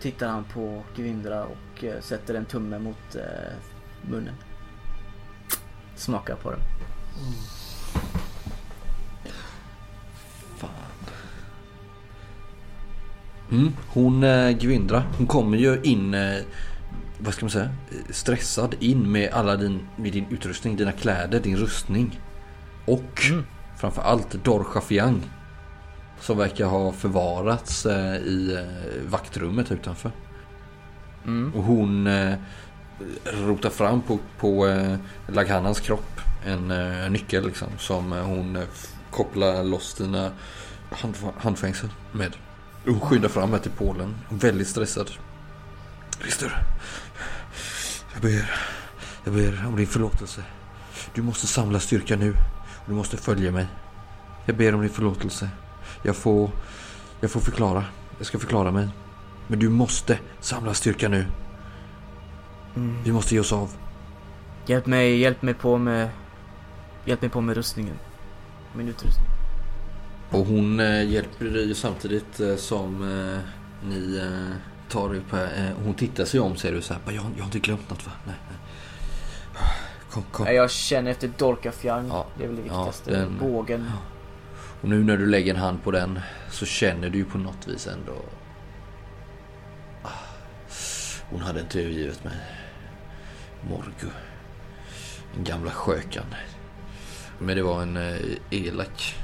[0.00, 3.16] tittar han på Gvindra och eh, sätter en tumme mot
[4.02, 4.34] munnen.
[5.96, 6.60] Smakar på den.
[6.60, 7.61] Mm.
[13.86, 16.36] Hon eh, Gvindra, hon kommer ju in, eh,
[17.18, 17.70] vad ska man säga,
[18.10, 22.20] stressad in med alla din, med din utrustning, dina kläder, din rustning.
[22.84, 23.44] Och Mm.
[23.80, 25.22] framförallt Dorcha Fiang.
[26.20, 30.10] som verkar ha förvarats eh, i eh, vaktrummet utanför.
[31.24, 31.52] Mm.
[31.54, 32.34] Och hon eh,
[33.46, 34.94] rotar fram på, på eh,
[35.28, 38.62] Laghannans kropp en eh, nyckel liksom, som hon eh,
[39.10, 40.30] kopplar loss dina
[40.90, 42.32] hand, handfängsel med.
[42.86, 45.10] Och skyndar fram här till Polen, väldigt stressad.
[46.18, 46.64] Rister,
[48.12, 48.50] jag ber,
[49.24, 50.44] jag ber om din förlåtelse.
[51.14, 52.30] Du måste samla styrka nu.
[52.30, 53.66] och Du måste följa mig.
[54.46, 55.48] Jag ber om din förlåtelse.
[56.02, 56.50] Jag får,
[57.20, 57.84] jag får förklara.
[58.18, 58.88] Jag ska förklara mig.
[59.46, 61.26] Men du måste samla styrka nu.
[62.76, 63.02] Mm.
[63.02, 63.70] Vi måste ge oss av.
[64.66, 66.10] Hjälp mig, hjälp mig på med...
[67.04, 67.98] Hjälp mig på med rustningen.
[68.76, 69.31] Min utrustning.
[70.32, 73.38] Och hon eh, hjälper dig samtidigt eh, som eh,
[73.88, 74.20] ni
[74.88, 75.74] tar upp här.
[75.84, 77.00] Hon tittar sig om ser du så här.
[77.04, 78.12] "Bara, Jag, jag har inte glömt något va?
[78.26, 78.58] Nej, nej.
[80.10, 80.46] Kom, kom.
[80.54, 82.08] Jag känner efter Dorkafjang.
[82.08, 82.26] Ja.
[82.38, 83.10] Det är väl det Ja, viktigaste.
[83.10, 83.90] den- Bågen.
[84.82, 86.20] Och nu när du lägger en hand på den
[86.50, 88.12] så känner du ju på något vis ändå...
[90.02, 90.08] Ah,
[91.30, 92.36] Hon hade inte övergivit mig.
[93.70, 94.10] Morgu.
[95.34, 96.24] Den gamla skökan.
[97.38, 97.98] Men det var en
[98.50, 99.14] elak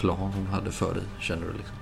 [0.00, 1.76] plan hon hade för dig, känner du liksom.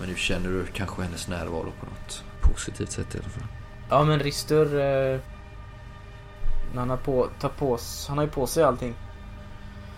[0.00, 3.46] Men nu känner du kanske hennes närvaro på något positivt sätt i alla fall.
[3.90, 4.78] Ja men Rister...
[5.14, 5.20] Eh,
[6.74, 7.78] han har på, tar på,
[8.08, 8.94] han har ju på sig allting.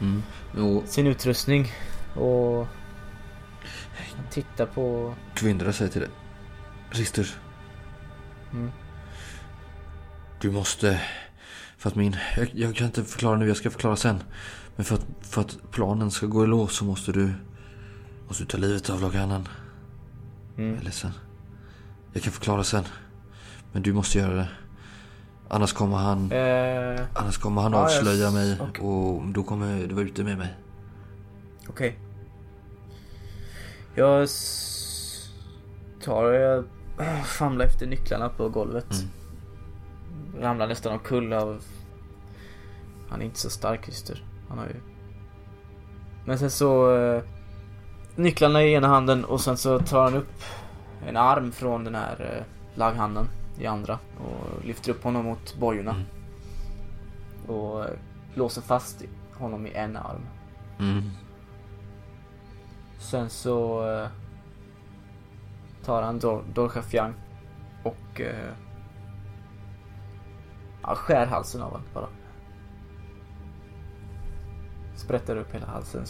[0.00, 0.22] Mm.
[0.56, 1.72] Och Sin utrustning.
[2.14, 2.66] Och...
[4.16, 5.14] Han tittar på...
[5.34, 6.10] Kvindra säger till dig.
[6.90, 7.34] Rister.
[8.52, 8.70] Mm.
[10.40, 11.00] Du måste...
[11.76, 12.16] För att min...
[12.36, 14.22] Jag, jag kan inte förklara nu, jag ska förklara sen.
[14.80, 17.32] Men för att, för att planen ska gå i lås så måste du...
[18.28, 19.48] Måste du ta livet av Lagannen.
[20.56, 20.78] Jag Mm.
[20.78, 21.10] är ledsen.
[22.12, 22.84] Jag kan förklara sen.
[23.72, 24.48] Men du måste göra det.
[25.48, 26.32] Annars kommer han...
[26.32, 28.84] Eh, Annars kommer han jag- avslöja mig okej.
[28.84, 30.54] och då kommer du vara ute med mig.
[31.68, 31.98] Okej.
[33.94, 35.30] Jag s-
[36.04, 36.32] tar...
[36.32, 36.64] Jag
[37.26, 38.90] famlar efter nycklarna på golvet.
[38.92, 40.42] Mm.
[40.42, 41.62] Ramlar nästan omkull av...
[43.08, 44.24] Han är inte så stark Christer.
[44.50, 44.76] Han har ju...
[46.24, 46.96] Men sen så...
[46.96, 47.22] eh,
[48.16, 50.42] Nycklarna i ena handen och sen så tar han upp
[51.06, 53.26] en arm från den här eh, lagghanden
[53.58, 55.90] i andra och lyfter upp honom mot bojorna.
[55.90, 56.04] Mm.
[57.46, 57.90] Och eh,
[58.34, 59.04] låser fast
[59.38, 60.26] honom i en arm.
[60.78, 61.02] Mm.
[62.98, 64.08] Sen så eh,
[65.84, 67.14] tar han Dor- Dorcha Fiang
[67.84, 68.52] och eh,
[70.82, 72.08] ja, skär halsen av honom bara.
[75.00, 76.04] Sprättar upp hela halsen.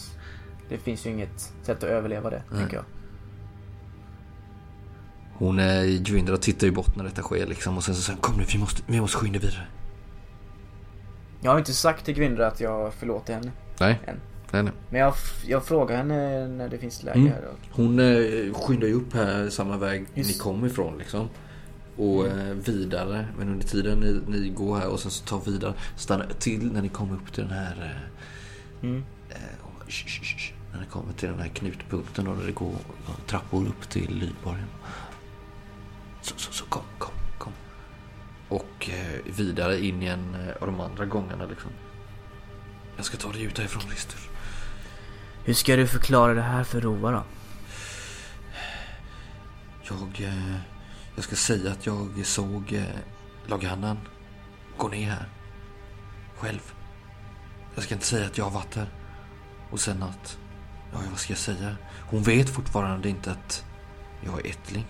[0.69, 2.59] Det finns ju inget sätt att överleva det, Nej.
[2.61, 2.85] tänker jag.
[5.35, 7.77] Hon är i Gwindra och tittar ju bort när detta sker liksom.
[7.77, 9.67] Och sen så säger hon, kom nu vi måste, vi måste skynda vidare.
[11.41, 13.51] Jag har inte sagt till Gwindra att jag förlåter henne.
[13.81, 14.01] Nej.
[14.07, 14.17] Än.
[14.53, 14.73] Nej, nej.
[14.91, 15.15] Men jag,
[15.47, 17.33] jag frågar henne när det finns läge Mm.
[17.33, 17.45] här.
[17.45, 20.31] Och, Hon eh, skyndar ju upp här samma väg Just.
[20.31, 21.29] ni kom ifrån liksom.
[21.97, 23.27] Och eh, vidare.
[23.39, 25.75] Men under tiden ni, ni går här och sen så tar vidare.
[25.97, 27.77] Stannar till när ni kommer upp till den här...
[27.83, 28.11] Eh,
[28.83, 29.05] mm.
[29.89, 32.75] sh, sh, sh, sh, när ni kommer till den här knutpunkten där det går
[33.27, 34.69] trappor upp till Lydborgen.
[36.23, 37.53] Så, så, så kom, kom, kom.
[38.49, 41.71] Och eh, vidare in i en eh, av de andra gångarna liksom.
[42.97, 44.19] Jag ska ta dig ut härifrån Rister.
[45.45, 47.25] Hur ska du förklara det här för Rova då?
[49.83, 50.57] Jag, eh,
[51.15, 52.85] jag ska säga att jag såg eh,
[53.47, 53.99] Laghannan
[54.77, 55.29] gå ner här.
[56.37, 56.75] Själv.
[57.75, 58.89] Jag ska inte säga att jag har varit här.
[59.71, 60.39] Och sen att...
[60.93, 61.77] Ja, vad ska jag säga?
[62.11, 63.65] Hon vet fortfarande inte att
[64.21, 64.87] jag är ättling.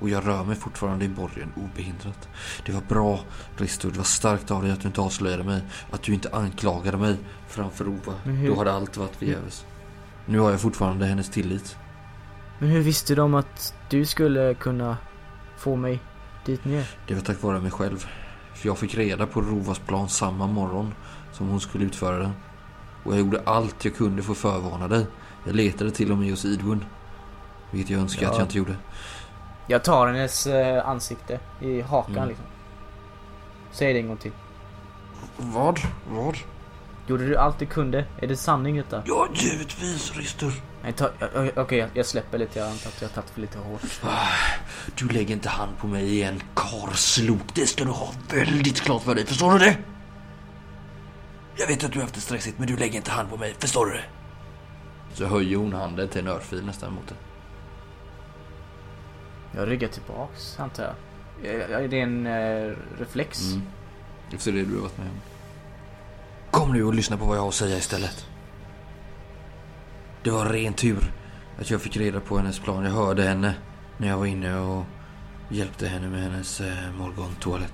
[0.00, 2.28] Och jag rör mig fortfarande i borgen obehindrat.
[2.66, 3.20] Det var bra,
[3.56, 3.90] Risto.
[3.90, 5.62] Det var starkt av dig att du inte avslöjade mig.
[5.90, 7.16] Att du inte anklagade mig
[7.48, 8.12] framför Ova.
[8.24, 9.66] Hur- Då hade allt varit förgäves.
[10.26, 11.76] Nu har jag fortfarande hennes tillit.
[12.58, 14.96] Men hur visste de att du skulle kunna
[15.58, 16.00] få mig
[16.46, 16.90] dit ner?
[17.08, 18.06] Det var tack vare mig själv.
[18.64, 20.94] För jag fick reda på Rovas plan samma morgon
[21.32, 22.32] som hon skulle utföra den.
[23.04, 25.06] Och jag gjorde allt jag kunde för att förvarna dig.
[25.44, 26.84] Jag letade till och med hos Idwin.
[27.70, 28.30] Vilket jag önskar Ja.
[28.30, 28.76] att jag inte gjorde.
[29.66, 32.28] Jag tar hennes eh, ansikte i hakan Mm.
[32.28, 32.46] liksom.
[33.72, 34.32] Säg det en gång till.
[35.36, 35.80] Vad?
[36.10, 36.36] Vad?
[37.06, 38.04] Gjorde du allt du kunde?
[38.18, 39.02] Är det sanning detta?
[39.06, 40.52] Ja, givetvis, Rister.
[40.82, 41.10] Nej, ta,
[41.56, 42.58] okej, jag, jag släpper lite.
[42.58, 43.80] Jag antar att jag har tagit för lite hårt.
[44.94, 47.54] Du lägger inte hand på mig igen, karlslok.
[47.54, 49.26] Det ska du ha väldigt klart för dig.
[49.26, 49.76] Förstår du det?
[51.56, 53.54] Jag vet att du har haft det stressigt, men du lägger inte hand på mig.
[53.58, 54.04] Förstår du det?
[55.12, 57.16] Så höjer hon handen till en örfil nästan mot dig.
[59.56, 60.94] Jag ryggar tillbaks, antar jag.
[61.70, 63.52] Ja, Är det en eh, reflex?
[63.52, 63.62] Mm.
[64.34, 65.20] Efter det du har varit med om.
[66.54, 68.26] Kom nu och lyssna på vad jag har att säga istället.
[70.22, 71.12] Det var ren tur
[71.60, 72.84] att jag fick reda på hennes plan.
[72.84, 73.54] Jag hörde henne
[73.98, 74.84] när jag var inne och
[75.48, 77.72] hjälpte henne med hennes eh, morgontoalett.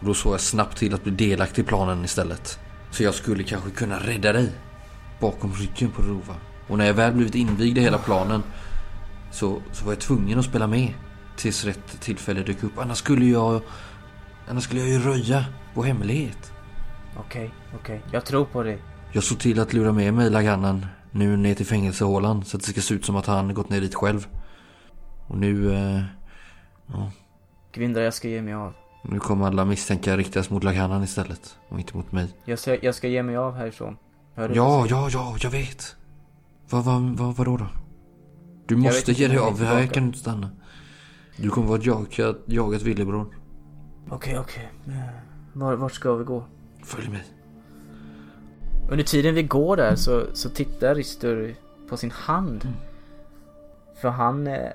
[0.00, 2.58] Då såg jag snabbt till att bli delaktig i planen istället.
[2.90, 4.52] Så jag skulle kanske kunna rädda dig.
[5.20, 6.34] Bakom ryggen på Rova.
[6.68, 8.42] Och när jag väl blivit invigd i hela planen
[9.32, 10.94] så, så var jag tvungen att spela med.
[11.36, 12.78] Tills rätt tillfälle dök upp.
[12.78, 13.62] Annars skulle jag...
[14.48, 15.44] Annars skulle jag ju röja
[15.74, 16.52] vår hemlighet.
[17.18, 18.02] Okej, okej.
[18.12, 18.82] Jag tror på dig.
[19.12, 22.68] Jag såg till att lura med mig Laganan nu ner till fängelsehålan så att det
[22.70, 24.26] ska se ut som att han gått ner dit själv.
[25.26, 25.74] Och nu...
[25.74, 26.02] Eh,
[26.86, 27.10] ja,
[27.72, 28.72] Gvindra, jag ska ge mig av.
[29.04, 31.56] nu kommer alla misstänkar riktas mot Laganan istället.
[31.68, 32.28] Och inte mot mig.
[32.44, 33.96] Jag ska, jag ska ge mig av härifrån.
[34.34, 35.96] Hör Ja, ja, ja, jag vet.
[36.70, 37.66] Vad, vad, vad, vadå då?
[38.66, 40.50] Du måste ge dig av, här kan du inte stanna.
[41.36, 43.34] Du kommer vara jagat, jagat villebror.
[44.10, 44.68] Okej, okej.
[44.86, 44.92] Eh,
[45.52, 46.44] Var, vart ska vi gå?
[46.86, 47.20] Följ med.
[48.90, 51.54] Under tiden vi går där så, så tittar Rister
[51.88, 52.68] på sin hand.
[54.00, 54.70] För han, eh,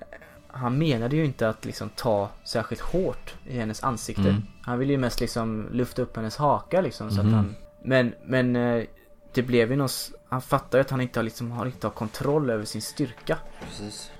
[0.48, 4.22] han menade ju inte att liksom ta särskilt hårt i hennes ansikte.
[4.30, 4.42] Mm.
[4.62, 7.28] Han ville ju mest liksom lyfta upp hennes haka liksom så Mhm.
[7.30, 7.56] att han...
[7.84, 8.84] Men, men eh,
[9.34, 9.86] det blev ju någon...
[9.86, 12.82] s- Han fattar ju att han inte har, liksom, har, inte har kontroll över sin
[12.82, 13.38] styrka.
[13.62, 14.12] Precis.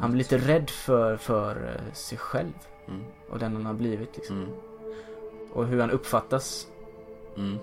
[0.00, 2.52] Han blir lite rädd för, för eh, sig själv.
[2.88, 3.00] Mm.
[3.30, 4.36] Och den han har blivit liksom.
[4.42, 4.50] Mm.
[5.52, 6.66] Och hur han uppfattas.
[7.40, 7.58] Mm.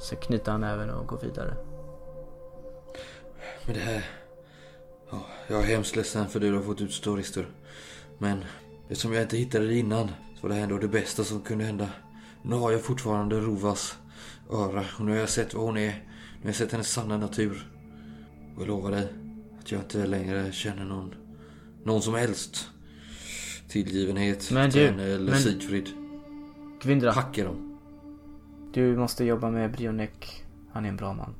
[0.00, 1.54] Så knyter han även och går vidare.
[3.66, 4.04] Men det här...
[5.10, 7.48] Ja, jag är hemskt ledsen för det du har fått utstå, Ristur.
[8.18, 8.44] Men
[8.88, 11.64] eftersom jag inte hittade det innan så var det här ändå det bästa som kunde
[11.64, 11.88] hända.
[12.42, 13.98] Nu har jag fortfarande Rovas
[14.50, 15.92] öra och nu har jag sett vad hon är.
[16.36, 17.70] Nu har jag sett hennes sanna natur.
[18.56, 19.08] Och jag lovar dig
[19.60, 21.14] att jag inte längre känner någon,
[21.84, 22.68] någon som helst
[23.68, 25.88] tillgivenhet Men till du, henne eller men- Sigfrid.
[26.82, 27.78] Gvindra, Hacka dem.
[28.72, 30.44] du måste jobba med Brionek.
[30.72, 31.34] Han är en bra man.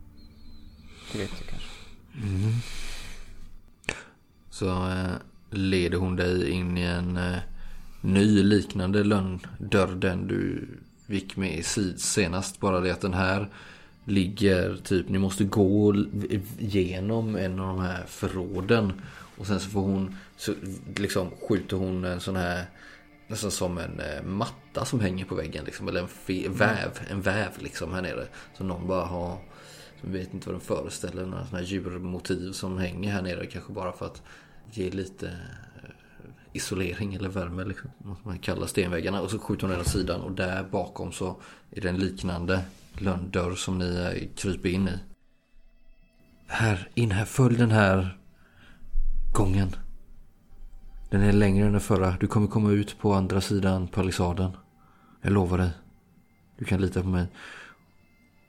[1.13, 1.69] Det vet du kanske.
[4.51, 5.11] Så eh,
[5.51, 7.39] leder hon dig in i en eh,
[8.01, 10.69] ny liknande lönndörr den du
[11.07, 12.61] gick med i sid senast.
[12.61, 13.49] Bara det att den här
[14.05, 15.95] ligger typ, ni måste gå
[16.59, 18.93] igenom en av de här förråden.
[19.37, 20.55] Och sen så får hon, så
[20.97, 22.65] liksom skjuter hon en sån här
[23.29, 25.89] Nästan som en eh, matta som hänger på väggen liksom.
[25.89, 28.27] Eller en fe- väv, en väv liksom här nere.
[28.57, 29.39] Som någon bara har
[30.01, 31.27] som vet inte vad den föreställer.
[31.27, 33.47] Några sådana här djurmotiv som hänger här nere.
[33.47, 34.23] Kanske bara för att
[34.73, 35.91] ge lite eh,
[36.53, 37.65] isolering eller värme.
[37.65, 37.91] Liksom.
[38.23, 39.21] Man kallar stenväggarna.
[39.21, 40.21] Och så skjuter hon den åt sidan.
[40.21, 41.37] Och där bakom så
[41.71, 42.65] är det en liknande
[42.99, 44.99] lönndörr som ni eh, kryper in i.
[46.47, 47.25] Här, in här.
[47.25, 48.19] Följ den här
[49.35, 49.77] gången.
[51.11, 52.17] Den är längre än den förra.
[52.21, 54.51] Du kommer komma ut på andra sidan palissaden.
[55.23, 55.71] Jag lovar dig.
[56.59, 57.27] Du kan lita på mig.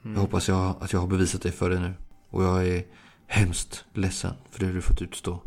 [0.03, 1.93] Jag hoppas jag, att jag har bevisat det för dig nu.
[2.29, 2.83] Och jag är
[3.27, 5.41] hemskt ledsen för det du fått utstå.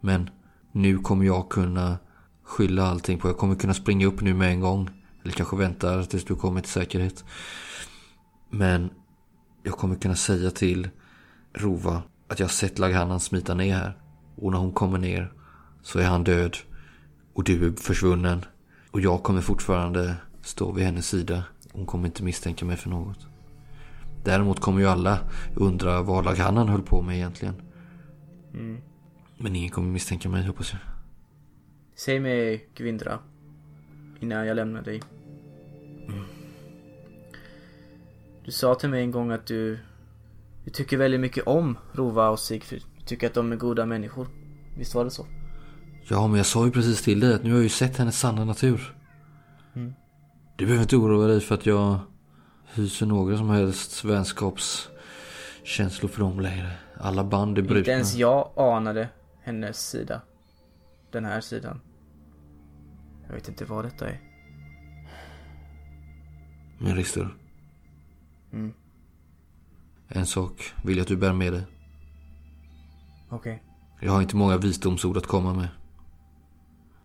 [0.00, 0.30] Men
[0.72, 1.98] nu kommer jag kunna
[2.42, 3.28] skylla allting på.
[3.28, 4.90] Jag kommer kunna springa upp nu med en gång.
[5.22, 7.24] Eller kanske vänta tills du kommer till säkerhet.
[8.50, 8.90] Men
[9.62, 10.88] jag kommer kunna säga till
[11.54, 13.98] Rova att jag har sett Laghanan smita ner här.
[14.36, 15.32] Och när hon kommer ner
[15.88, 16.56] så är han död.
[17.32, 18.44] Och du är försvunnen.
[18.90, 21.44] Och jag kommer fortfarande stå vid hennes sida.
[21.72, 23.26] Hon kommer inte misstänka mig för något.
[24.24, 25.18] Däremot kommer ju alla
[25.56, 27.54] undra vad Laghanan höll på med egentligen.
[29.38, 30.80] Men ingen kommer misstänka mig hoppas jag.
[31.96, 33.18] Säg mig Gvindra.
[34.20, 35.02] Innan jag lämnar dig.
[38.44, 39.78] Du sa till mig en gång att du,
[40.64, 42.82] du tycker väldigt mycket om Rova och Sigfrid.
[42.98, 44.26] Du tycker att de är goda människor.
[44.76, 45.26] Visst var det så?
[46.10, 48.18] Ja, men jag sa ju precis till dig att nu har jag ju sett hennes
[48.18, 48.94] sanna natur.
[50.56, 51.98] Du behöver inte oroa dig för att jag
[52.74, 56.72] hyser några som helst vänskapskänslor för dem längre.
[57.00, 57.78] Alla band är brutna.
[57.78, 59.08] Inte ens jag anade
[59.42, 60.22] hennes sida.
[61.10, 61.80] Den här sidan.
[63.26, 64.20] Jag vet inte vad detta är.
[66.78, 67.34] Men Rister.
[68.52, 68.72] Mm.
[70.08, 71.62] En sak vill jag att du bär med dig.
[73.28, 73.62] Okej.
[74.00, 75.68] Jag har inte många visdomsord att komma med.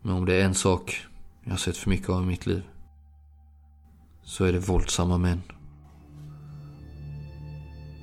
[0.05, 1.05] Men om det är en sak
[1.43, 2.63] jag har sett för mycket av i mitt liv.
[4.23, 5.41] Så är det våldsamma män.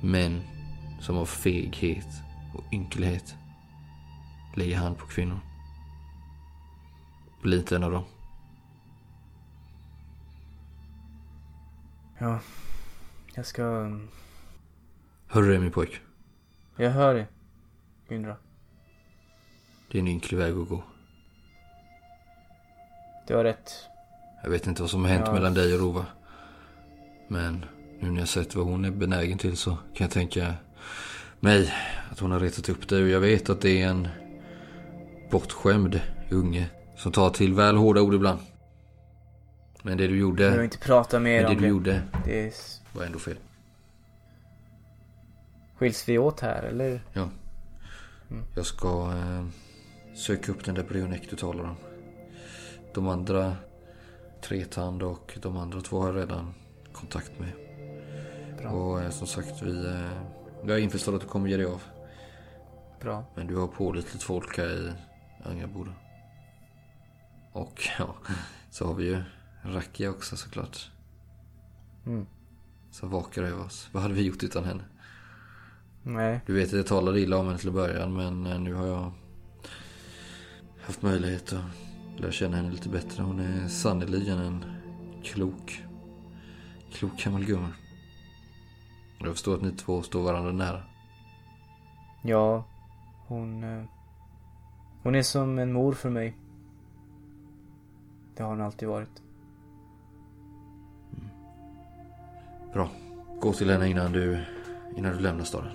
[0.03, 0.41] Män
[0.99, 2.07] som av feghet
[2.55, 3.35] och ynklighet
[4.55, 5.39] lägger hand på kvinnor.
[7.41, 8.03] Bli inte en av dem.
[12.17, 12.39] Ja.
[13.35, 13.63] Jag ska...
[15.27, 16.01] Hör du det min pojk?
[16.75, 17.27] Jag hör det.
[18.07, 18.37] Gvindra.
[19.91, 20.83] Det är en ynklig väg att gå.
[23.27, 23.73] Du har rätt.
[24.43, 25.33] Jag vet inte vad som har hänt Ja.
[25.33, 26.05] mellan dig och Rova.
[27.27, 27.65] Men
[27.99, 30.53] nu när jag sett vad hon är benägen till så kan jag tänka
[31.39, 31.73] mig
[32.11, 34.07] att hon har retat upp dig och jag vet att det är en
[35.31, 36.01] bortskämd
[36.31, 38.39] unge som tar till väl hårda ord ibland.
[39.83, 41.69] Men det du Jag vill gjorde, inte prata mer men det om du det.
[41.69, 42.53] gjorde det är...
[42.93, 43.37] var ändå fel.
[45.77, 47.01] Skiljs vi åt här eller?
[47.13, 47.29] Ja.
[48.55, 49.45] Jag ska eh,
[50.15, 51.75] söka upp den där Brionek du talar om.
[52.93, 53.55] De andra,
[54.41, 56.53] Tretand och de andra två har jag redan
[56.93, 57.51] kontakt med.
[58.57, 58.71] Bra.
[58.71, 60.21] Och eh, som sagt, vi, eh,
[60.65, 61.83] jag är införstådd att du kommer ge dig av.
[63.01, 63.25] Bra.
[63.35, 64.91] Men du har pålitligt folk här i
[65.49, 65.91] Angaboda.
[67.51, 68.15] Och ja,
[68.71, 69.23] så har vi ju
[69.63, 70.91] Rakia också såklart.
[72.05, 72.25] Mm.
[72.91, 73.89] Som vakar över oss.
[73.91, 74.83] Vad hade vi gjort utan henne?
[76.03, 76.41] Nej.
[76.45, 79.11] Du vet att jag talade illa om henne till början men eh, nu har jag
[80.81, 83.23] haft möjlighet att lära känna henne lite bättre.
[83.23, 84.65] Hon är sannerligen en
[85.23, 85.83] klok,
[86.93, 87.69] klok gammal gumma.
[89.19, 90.83] Jag förstår att ni två står varandra nära.
[92.21, 92.63] Ja.
[93.27, 93.63] Hon...
[93.63, 93.83] eh,
[95.03, 96.37] Hon är som en mor för mig.
[98.35, 99.21] Det har hon alltid varit.
[102.73, 102.89] Bra.
[103.39, 104.43] Gå till henne innan du,
[104.97, 105.71] innan du lämnar staden.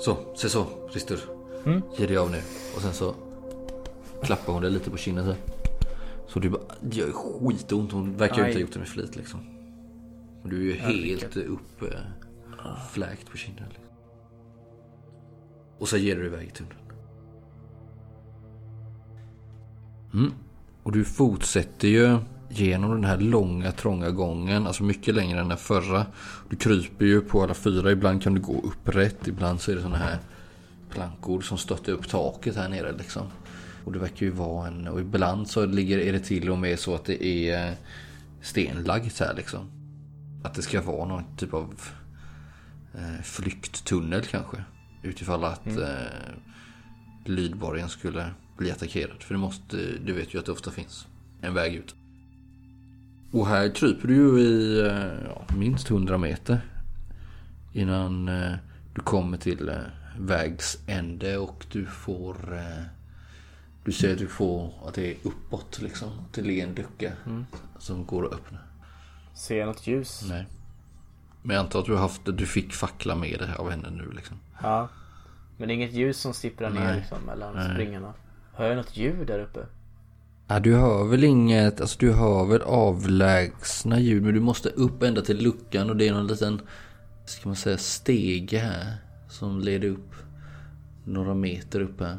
[0.00, 1.18] Så, se så, Rister.
[1.66, 1.82] Mm.
[1.98, 2.38] Ge dig av nu.
[2.76, 3.14] Och sen så
[4.24, 5.34] klappar hon dig lite på kinden så.
[6.28, 7.92] Så du bara, det gör skitont.
[7.92, 9.40] Hon verkar ju inte ha gjort det med flit liksom.
[10.42, 13.64] Och du är ju helt upp eh, fläkt på kinden.
[13.68, 13.84] Liksom.
[15.78, 16.78] Och så ger du iväg i tunneln.
[20.14, 20.32] Mm.
[20.82, 22.18] Och du fortsätter ju
[22.48, 24.66] genom den här långa trånga gången.
[24.66, 26.06] Alltså mycket längre än den förra.
[26.48, 27.92] Du kryper ju på alla fyra.
[27.92, 29.28] Ibland kan du gå upprätt.
[29.28, 30.18] Ibland så är det såna här
[30.90, 33.26] plankor som stöttar upp taket här nere liksom.
[33.84, 34.88] Och det verkar ju vara en...
[34.88, 37.74] Och ibland så ligger, är det till och med så att det är eh,
[38.40, 39.70] stenlagt här liksom.
[40.44, 41.80] Att det ska vara någon typ av
[42.94, 44.64] eh, flykttunnel kanske.
[45.02, 45.88] Utifall att eh,
[47.24, 49.22] Lydborgen skulle bli attackerad.
[49.22, 51.06] För det måste, du vet ju att det ofta finns
[51.40, 51.94] en väg ut.
[53.30, 56.60] Och här kryper du ju i eh, ja, minst 100 meter.
[57.72, 58.52] Innan eh,
[58.94, 59.76] du kommer till eh,
[60.18, 62.54] vägs ände och du får...
[62.54, 62.84] Eh,
[63.84, 66.10] du ser att du får att det är uppåt liksom.
[66.32, 67.12] Till en lucka
[67.78, 68.58] som går att öppna.
[69.34, 70.24] Ser jag något ljus?
[70.28, 70.46] Nej.
[71.42, 74.36] Men jag antar att du haft, du fick fackla med dig av henne nu liksom.
[74.62, 74.88] Ja.
[75.56, 77.74] Men det är inget ljus som sipprar ner liksom mellan Nej.
[77.74, 78.14] springarna.
[78.52, 79.66] Hör jag något ljud där uppe?
[80.48, 85.02] Ja, du hör väl inget, alltså du hör väl avlägsna ljud men du måste upp
[85.02, 86.60] ända till luckan och det är någon liten,
[87.26, 88.96] ska man säga, stege här
[89.28, 90.14] som leder upp
[91.04, 92.18] några meter upp här.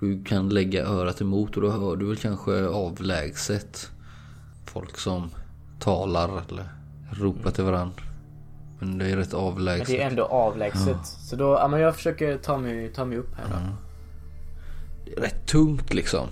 [0.00, 3.90] Du kan lägga örat emot och då hör du väl kanske avlägset
[4.66, 5.30] folk som
[5.80, 6.68] talar eller
[7.10, 8.02] ropar till varandra.
[8.78, 9.86] Men det är rätt Men avlägset.
[9.86, 11.06] det är ändå avlägset.
[11.06, 13.56] Så då, ja men jag försöker ta mig, ta mig upp här då.
[15.04, 16.26] Det är rätt tungt liksom.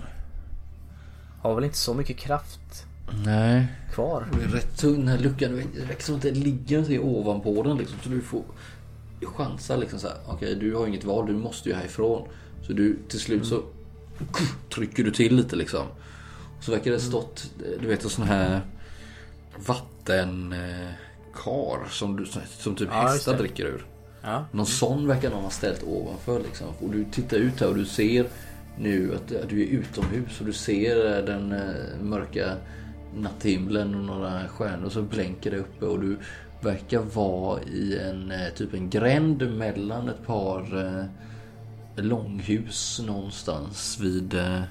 [1.41, 2.85] Har väl inte så mycket kraft
[3.25, 3.67] Nej.
[3.93, 4.27] kvar.
[4.39, 5.63] Det är rätt tung den här luckan.
[5.75, 7.97] Det verkar som att det ligger någonting ovanpå den liksom.
[8.03, 8.43] Så du får
[9.21, 10.17] chansa liksom så här.
[10.25, 11.25] Okej, du har inget val.
[11.27, 12.27] Du måste ju härifrån.
[12.61, 13.63] Så du till slut så
[14.69, 15.87] trycker du till lite liksom.
[16.61, 17.51] Så verkar det stått,
[17.81, 18.61] du vet en sån här
[19.65, 23.85] vattenkar som, du, som typ Ja, hästar dricker ur.
[24.21, 24.45] Ja.
[24.51, 26.67] Någon sån verkar någon ha ställt ovanför liksom.
[26.79, 28.25] Och du tittar ut här och du ser
[28.79, 32.53] nu att du är utomhus och du ser den eh, mörka
[33.15, 36.17] natthimlen och några stjärnor som blänker där uppe och du
[36.61, 41.05] verkar vara i en eh, typ en gränd mellan ett par eh,
[41.97, 44.61] långhus någonstans vid eh,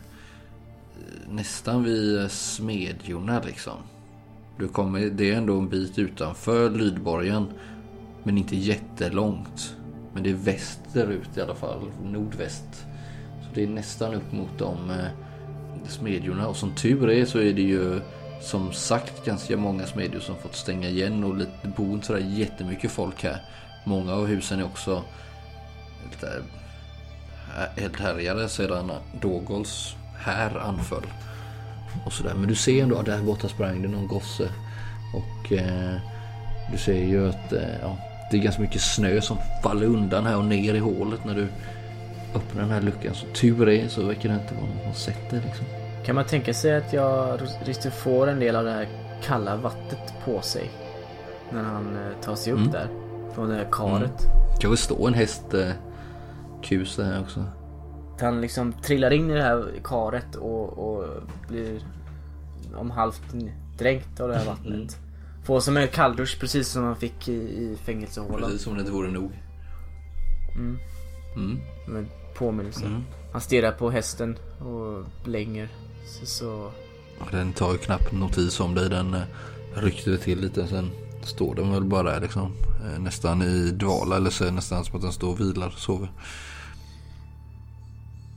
[1.31, 3.79] nästan vid eh, smedjorna liksom.
[4.59, 7.47] Du kommer, det är ändå en bit utanför Lydborgen.
[8.23, 9.77] Men inte jättelångt.
[10.15, 11.91] Men det är västerut i alla fall.
[12.05, 12.87] Nordväst.
[13.43, 15.07] Så det är nästan upp mot de eh,
[15.89, 16.49] smedjorna.
[16.49, 18.01] Och som tur är så är det ju
[18.41, 21.25] som sagt ganska många smedjor som fått stänga igen.
[21.25, 23.43] Och lite, det bor inte sådär jättemycket folk här.
[23.85, 25.03] Många av husen är också
[26.11, 26.43] lite
[27.77, 31.07] eldhärjade sedan Dogols här anföll.
[32.07, 32.35] Och sådär.
[32.35, 34.49] Men du ser ändå, där borta sprang det någon gosse.
[35.15, 35.95] Och eh,
[36.73, 37.97] du ser ju att eh, ja,
[38.31, 41.49] det är ganska mycket snö som faller undan här och ner i hålet när du
[42.35, 43.15] öppnar den här luckan.
[43.15, 45.67] Så tur är så verkar det inte vara någon som sett det liksom.
[46.05, 48.89] Kan man tänka sig att jag Rister får en del av det här
[49.25, 50.71] kalla vattnet på sig?
[51.53, 52.73] När han eh, tar sig upp Mm.
[52.73, 52.89] där.
[53.35, 54.23] Från det här karet.
[54.61, 55.55] Kanske stå en häst
[56.73, 57.45] eh, kus här också.
[58.21, 61.05] Han liksom trillar in i det här karet och, och
[61.49, 61.81] blir
[62.77, 63.23] om halvt
[63.79, 64.75] dränkt av det här vattnet.
[64.75, 64.89] Mm.
[65.45, 68.43] Får som en kalldusch precis som han fick i, i fängelsehålan.
[68.43, 69.33] Precis som om det inte vore nog.
[70.55, 70.79] Mm.
[71.37, 71.59] Mm.
[71.85, 72.87] Som en påminnelse.
[72.87, 73.03] Mm.
[73.33, 75.69] Han stirrar på hästen och blänger.
[76.07, 76.71] Så, så...
[77.31, 78.89] Den tar ju knappt notis om dig.
[78.89, 79.23] Den eh,
[79.75, 80.67] ryckte till lite.
[80.67, 80.91] Sen
[81.23, 82.53] står den väl bara där liksom.
[82.85, 85.79] Eh, Nästan i dvala eller så det nästan som att den står och vilar och
[85.79, 86.11] sover.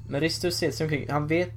[0.10, 1.10] Men Ristus ser sig omkring.
[1.10, 1.52] Han vet...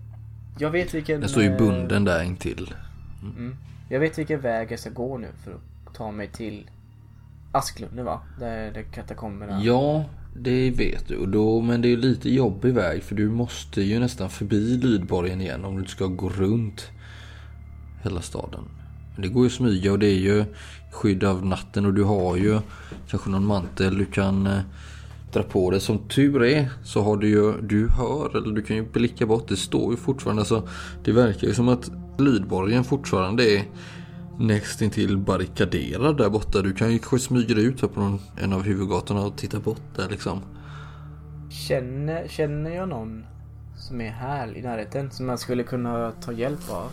[0.59, 1.21] Jag vet vilken...
[1.21, 2.75] Den står ju eh, bunden där intill.
[3.23, 3.57] Mm.
[3.89, 6.71] Jag vet vilken väg jag ska gå nu för att ta mig till
[7.53, 8.21] Asklunden va?
[8.39, 9.63] Där, där katakomberna...
[9.63, 10.05] Ja,
[10.37, 11.17] det vet du.
[11.17, 15.41] Och då, men det är lite jobbig väg för du måste ju nästan förbi Lydborgen
[15.41, 16.91] igen om du ska gå runt
[18.03, 18.65] hela staden.
[19.15, 20.45] Men det går ju att smyga och det är ju
[20.91, 22.61] skydd av natten och du har ju
[23.09, 24.61] kanske någon mantel du kan eh,
[25.33, 25.81] dra på dig.
[25.81, 29.49] Som tur är så har du ju, du hör eller du kan ju blicka bort.
[29.49, 30.69] Det står ju fortfarande, alltså
[31.05, 33.65] det verkar ju som att Lydborgen fortfarande är
[34.39, 36.63] nästintill barrikaderad där borta.
[36.63, 39.83] Du kan ju smyga dig ut här på någon, en av huvudgatorna och titta bort
[39.97, 40.41] där liksom.
[41.51, 43.25] Känner, känner jag någon
[43.79, 46.91] som är här i närheten som jag skulle kunna ta hjälp av?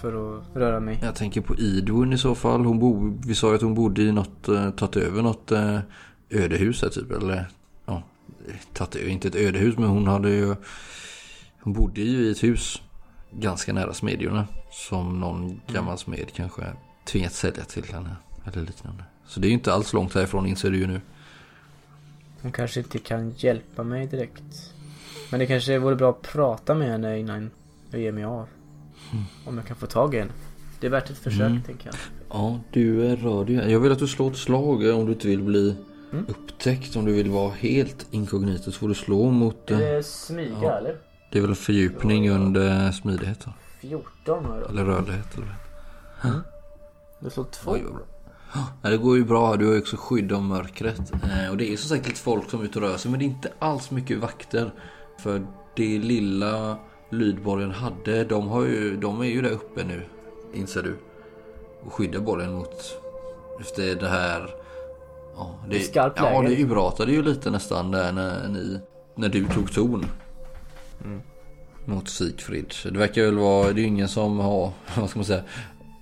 [0.00, 0.98] För att röra mig?
[1.02, 2.64] Jag tänker på Idun i så fall.
[2.64, 5.78] Hon bo, vi sa ju att hon bodde i något, eh, tagit över något eh,
[6.30, 7.12] ödehus här typ.
[7.12, 7.48] Eller
[8.72, 10.54] tagit inte ett ödehus men hon hade ju,
[11.60, 12.82] hon bodde ju i ett hus
[13.30, 14.46] ganska nära smedjorna.
[14.72, 16.62] Som någon gammal smed kanske
[17.04, 18.16] tvingats sälja till henne.
[18.46, 19.04] Eller liknande.
[19.26, 21.00] Så det är ju inte alls långt härifrån inser du ju nu.
[22.42, 24.72] Hon kanske inte kan hjälpa mig direkt.
[25.30, 27.50] Men det kanske vore bra att prata med henne innan
[27.90, 28.46] jag ger mig av.
[29.46, 30.32] Om jag kan få tag i henne.
[30.80, 31.62] Det är värt ett försök Mm.
[31.62, 31.94] tänker jag.
[32.30, 33.54] Ja, du är rör dig.
[33.72, 35.76] Jag vill att du slår ett slag eh, om du inte vill bli
[36.12, 36.26] Mm.
[36.28, 36.96] upptäckt.
[36.96, 39.70] Om du vill vara helt inkognito så får du slå mot...
[39.70, 40.72] Eh, smyga Ja.
[40.78, 40.96] eller?
[41.32, 43.52] Det är väl fördjupning under smidighet va?
[43.80, 44.68] 14 har jag då.
[44.68, 46.42] Eller rörlighet eller vad?
[47.20, 47.70] Du slår två.
[47.70, 48.02] Oj vad.
[48.82, 49.56] Ja, det går ju bra.
[49.56, 51.12] Du har ju också skydd av mörkret.
[51.12, 53.10] Eh, och det är sagt lite folk som är ute och rör sig.
[53.10, 54.70] Men det är inte alls mycket vakter.
[55.18, 55.46] För
[55.76, 56.78] det lilla
[57.10, 60.02] Lydborgen hade, de, har ju, de är ju där uppe nu.
[60.54, 60.96] Inser du.
[61.82, 62.98] Och skyddar borgen mot...
[63.60, 64.50] Efter det här...
[65.36, 66.54] Ja, det, I skarpt ja, läge.
[66.54, 68.80] det urartade ju lite nästan där när ni...
[69.16, 70.06] När du tog ton.
[71.84, 72.74] Mot Sigfrid.
[72.84, 73.72] Det verkar väl vara...
[73.72, 74.72] Det är ju ingen som har...
[74.96, 75.42] Vad ska man säga?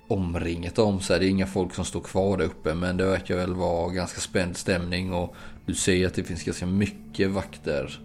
[0.09, 0.75] omringat.
[0.75, 2.73] Så här, det är inga folk som står kvar där uppe.
[2.73, 5.13] Men det verkar väl vara ganska spänd stämning.
[5.13, 7.99] Och du ser att det finns ganska mycket vakter.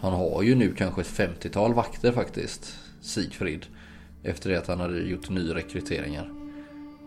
[0.00, 2.76] Han har ju nu kanske ett 50-tal vakter faktiskt.
[3.00, 3.66] Sigfrid.
[4.22, 6.30] Efter det att han hade gjort nyrekryteringar.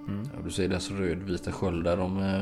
[0.08, 1.98] Ja, du ser deras rödvita sköldar.
[1.98, 2.42] De eh,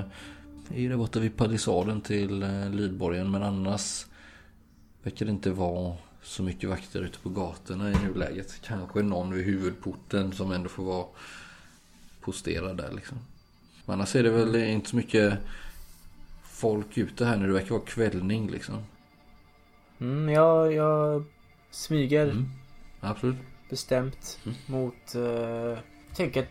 [0.74, 3.32] är ju där borta vid palissaden till eh, Lydborgen.
[3.32, 4.06] Men annars
[5.04, 8.62] verkar det inte vara så mycket vakter ute på gatorna i nuläget.
[8.62, 11.06] Kanske någon vid huvudporten som ändå får vara
[12.22, 13.18] posterad där liksom.
[13.86, 15.40] Men annars är det väl inte så mycket
[16.44, 17.48] folk ute här nu.
[17.48, 18.76] Det verkar vara kvällning liksom.
[20.00, 21.24] Mm, jag, jag
[21.72, 22.50] smyger Mm.
[23.00, 23.36] Absolut.
[23.70, 24.58] bestämt Mm.
[24.66, 25.16] mot...
[25.16, 25.24] Uh,
[26.08, 26.50] jag tänker att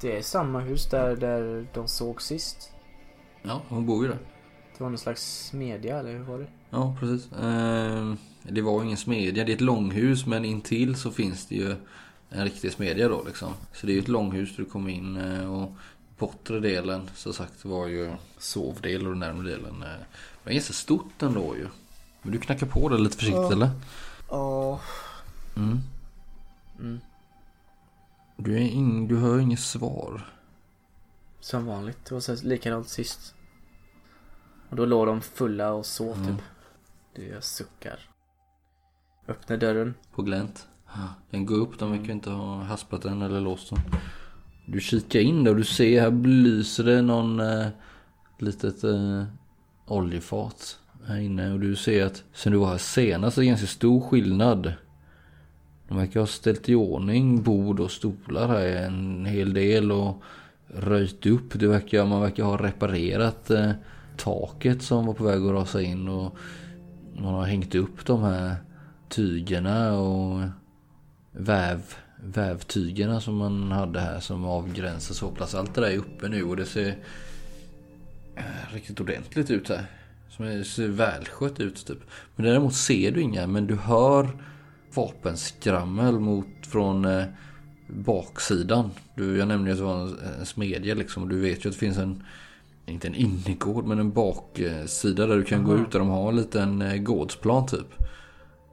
[0.00, 2.72] det är samma hus där, där de såg sist.
[3.42, 4.18] Ja, hon bor ju där.
[4.78, 6.46] Det var någon slags smedja eller hur var det?
[6.70, 7.28] Ja, precis.
[7.42, 9.44] Ehm, det var ingen smedja.
[9.44, 11.76] Det är ett långhus men intill så finns det ju
[12.30, 13.52] en riktig smedja då liksom.
[13.72, 15.72] Så det är ju ett långhus där du kommer in eh, och
[16.18, 19.82] bortre delen så sagt var ju sovdel och den närmre delen.
[19.82, 19.88] eh,
[20.44, 21.66] Men ganska stort ändå ju.
[22.22, 23.52] Men du knackar på det lite försiktigt Ja.
[23.52, 23.70] eller?
[24.30, 24.80] Ja.
[25.56, 25.78] Mm.
[26.80, 27.00] Mm.
[28.36, 30.26] Du, är ing, du hör inget svar.
[31.40, 32.04] Som vanligt.
[32.04, 33.34] Det var så likadant sist.
[34.68, 36.26] Och då låg de fulla och sov Mm.
[36.36, 36.44] typ.
[37.14, 37.98] Det jag suckar.
[39.28, 39.94] Öppnar dörren.
[40.14, 40.66] På glänt.
[41.30, 43.78] Den går upp, de verkar inte ha haspat den eller låst den.
[44.66, 47.66] Du kikar in där och du ser här lyser det någon eh,
[48.38, 49.24] litet eh,
[49.86, 51.52] oljefat här inne.
[51.52, 54.72] Och du ser att sen du var här senast är det ganska stor skillnad.
[55.88, 60.22] De verkar ha ställt i ordning bord och stolar här en hel del och
[60.74, 61.52] röjt upp.
[61.54, 63.70] Det verkar, man verkar ha reparerat eh,
[64.16, 66.08] taket som var på väg att rasa in.
[66.08, 66.36] Och
[67.16, 68.56] man har hängt upp de här
[69.08, 70.40] tygerna och
[71.32, 71.94] väv,
[72.24, 75.54] vävtygerna som man hade här som avgränsar sovplats.
[75.54, 76.98] Allt det där är uppe nu och det ser
[78.36, 79.86] eh, riktigt ordentligt ut här.
[80.28, 81.98] Som är, ser välskött ut typ.
[82.36, 84.28] Men däremot ser du inga men du hör
[84.94, 87.24] vapenskrammel mot från eh,
[87.92, 88.90] baksidan.
[89.14, 91.74] Du, jag nämnde ju att det var en, en smedja liksom du vet ju att
[91.74, 92.22] det finns en
[92.86, 96.36] inte en innergård men en baksida där du kan gå ut där de har en
[96.36, 97.94] liten eh, gårdsplan typ.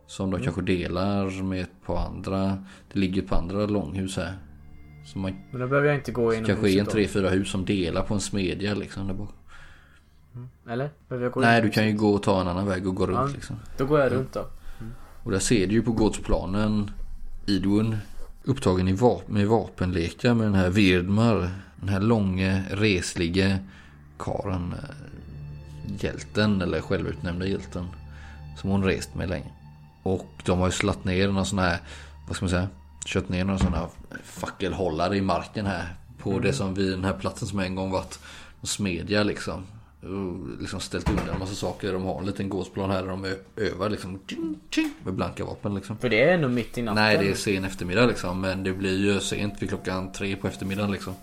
[0.07, 2.63] Som de kanske delar med ett par andra.
[2.93, 4.33] Det ligger par andra långhus här.
[5.05, 7.51] Så man Men då behöver jag inte gå inom kanske är en tre, fyra hus
[7.51, 9.29] som delar på en smedja liksom där bak.
[10.69, 10.89] Eller?
[11.09, 11.65] Behöver jag gå Nej, in?
[11.65, 13.35] du kan ju gå och ta en annan väg och gå runt Ja.
[13.35, 13.55] liksom.
[13.77, 14.45] Då går jag runt då.
[15.23, 16.91] Och där ser du ju på gårdsplanen
[17.45, 17.97] Idun
[18.47, 21.51] upptagen i vap- med vapenlekar med den här Virdmar.
[21.75, 23.59] Den här långe, reslige
[24.19, 24.75] karen
[25.99, 27.87] Hjälten, eller självutnämnda hjälten.
[28.57, 29.51] Som hon rest med länge.
[30.03, 31.79] Och de har ju slatt ner några sådana här,
[32.27, 32.67] vad ska man säga?
[33.05, 33.87] Kört ner några sådana
[34.23, 35.95] fackelhållare i marken här.
[36.17, 38.19] På det som vid den här platsen som en gång varit
[38.63, 39.65] smedja liksom.
[40.59, 41.93] Liksom ställt undan en massa saker.
[41.93, 44.19] De har en liten gårdsplan här där de övar liksom.
[45.03, 45.97] Med blanka vapen liksom.
[45.97, 47.03] För det är ändå mitt i natten.
[47.03, 48.41] Nej, det är sen eftermiddag liksom.
[48.41, 51.13] Men det blir ju sent vid klockan tre på eftermiddagen liksom.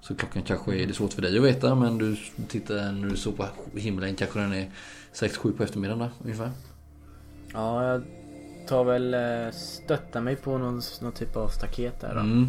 [0.00, 1.74] Så klockan kanske är det svårt för dig att veta.
[1.74, 2.16] Men du
[2.48, 4.70] tittar när du såg på himlen kanske den är
[5.14, 6.50] 6-7 på eftermiddagen där, ungefär.
[7.52, 8.02] Ja, jag
[8.66, 12.20] tar väl eh, stöttar mig på någon, någon typ av staket där då.
[12.20, 12.48] Mm.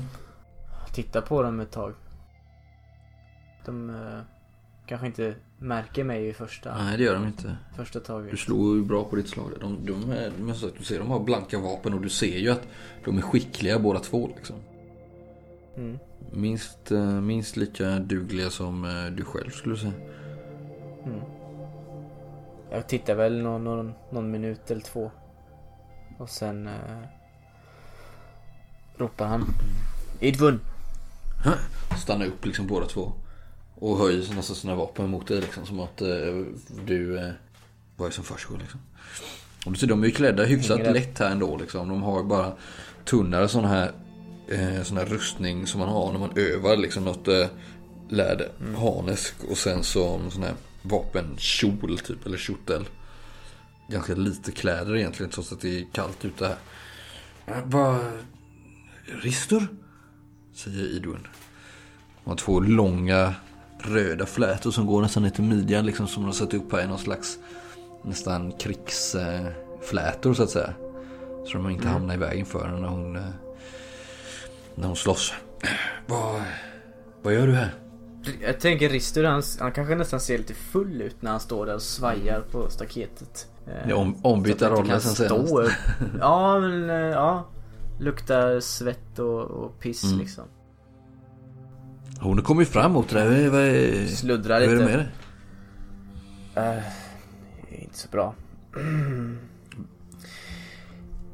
[0.93, 1.93] Tittar på dem ett tag.
[3.65, 4.19] De eh,
[4.87, 7.57] kanske inte märker mig i första, Nej, det gör de inte.
[7.75, 8.39] första Du taget.
[8.39, 9.51] slår ju bra på ditt slag.
[9.61, 12.37] De, de är, men som sagt, du ser de har blanka vapen och du ser
[12.37, 12.67] ju att
[13.05, 14.55] de är skickliga båda två liksom.
[15.77, 15.99] Mm.
[16.33, 19.93] Minst, eh, minst lika dugliga som eh, du själv skulle säga.
[21.05, 21.19] Mm.
[22.71, 25.11] Jag tittar väl någon, någon, någon minut eller två.
[26.17, 27.01] Och sen eh,
[28.97, 29.45] ropar han.
[30.19, 30.59] Idvun!
[31.97, 33.11] Stannar upp liksom båda två.
[33.85, 35.65] Och höjer sina, sina vapen mot dig liksom.
[35.65, 36.07] Som att eh,
[36.85, 37.17] du...
[37.17, 37.31] Eh,
[37.95, 38.79] vad är det som försiggår liksom.
[39.65, 40.93] Och du ser, de är ju klädda hyfsat det?
[40.93, 41.89] lätt här ändå liksom.
[41.89, 42.53] De har ju bara
[43.05, 43.91] tunnare sån här,
[44.47, 47.05] eh, sån här rustning som man har när man övar liksom.
[47.05, 47.47] Något eh,
[48.09, 52.25] läder, harnesk och sen så sån här vapenkjol typ.
[52.25, 52.85] Eller kjortel.
[53.89, 56.57] Ganska lite kläder egentligen trots att det är kallt ute här.
[57.45, 57.99] Eh, Vad...
[59.05, 59.67] Ristur?
[60.53, 61.27] Säger Idun.
[62.23, 63.35] De har två långa
[63.87, 66.83] röda flätor som går nästan ner till midjan liksom som de har satt upp här
[66.83, 67.37] i någon slags
[68.03, 70.73] nästan krigsflätor så att säga.
[71.45, 73.21] Så de inte hamnar i vägen för henne när hon, eh,
[74.75, 75.33] när hon slåss.
[76.07, 76.41] Vad,
[77.21, 77.73] vad gör du här?
[78.41, 81.75] Jag tänker Ristur, han, han kanske nästan ser lite full ut när han står där
[81.75, 83.47] och svajar på staketet.
[83.67, 85.53] Eh, är om, ombytta att han roller sen senast.
[86.19, 87.45] Ja, men eh, ja.
[87.99, 90.19] Luktar svett och, och piss Mm.
[90.19, 90.43] liksom.
[92.19, 93.49] Hon har kommit fram mot dig.
[93.49, 94.79] Vad, är- Sluddrar vad är lite.
[94.79, 95.07] det med dig?
[96.55, 96.83] Eh,
[97.69, 98.35] det är inte så bra.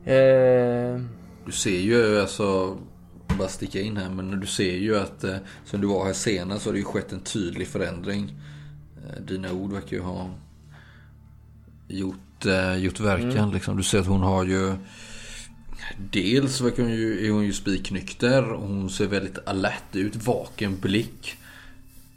[0.06, 1.02] Eh,
[1.46, 2.78] Du ser ju alltså,
[3.38, 6.64] bara sticka in här, men du ser ju att eh, som du var här senast
[6.64, 8.34] så har det ju skett en tydlig förändring.
[8.98, 10.30] Eh, Dina ord verkar ju ha
[11.88, 13.78] gjort, eh, gjort verkan liksom.
[13.78, 14.74] Du ser att hon har ju
[15.98, 20.80] Dels verkar hon ju, är hon ju spiknykter och hon ser väldigt alert ut, vaken
[20.80, 21.38] blick.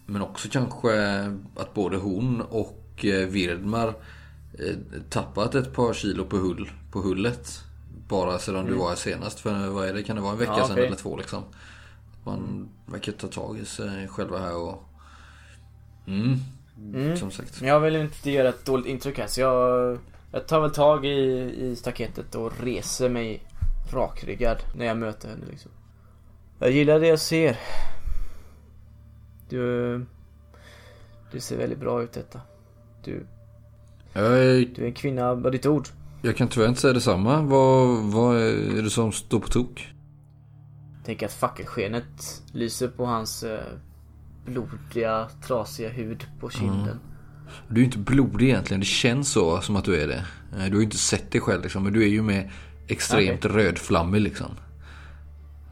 [0.06, 1.18] Men också kanske
[1.56, 3.88] att både hon och eh, Virdmar
[4.58, 4.76] eh,
[5.10, 7.60] tappat ett par kilo på, hull, på hullet.
[8.08, 9.40] Bara sedan du var här senast.
[9.40, 10.02] För vad är det?
[10.02, 10.86] Kan det vara en vecka Ja, sedan okej.
[10.86, 11.42] eller två liksom?
[12.24, 14.84] Man verkar ta tag i sig själva här och...
[16.06, 16.38] Mm,
[16.94, 17.16] mm.
[17.16, 17.62] som sagt.
[17.62, 19.98] Jag vill inte göra ett dåligt intryck här så jag,
[20.32, 23.42] jag tar väl tag i, i staketet och reser mig
[23.90, 25.70] rakryggad när jag möter henne liksom.
[26.58, 27.58] Jag gillar det jag ser.
[29.48, 30.06] Du...
[31.32, 32.40] Du ser väldigt bra ut detta.
[33.04, 33.26] Du,
[34.12, 35.88] är- du är en kvinna av ditt ord.
[36.22, 37.42] jag kan tyvärr inte säga detsamma.
[37.42, 39.88] Vad, vad är det som står på tok?
[41.04, 43.60] Tänk att fackelskenet lyser på hans eh,
[44.46, 47.00] blodiga, trasiga hud på kinden.
[47.68, 48.80] Du är ju inte blodig egentligen.
[48.80, 50.24] Det känns så som att du är det.
[50.56, 51.82] Du har ju inte sett dig själv liksom.
[51.84, 52.50] Men du är ju med
[52.88, 54.50] extremt rödflammig liksom.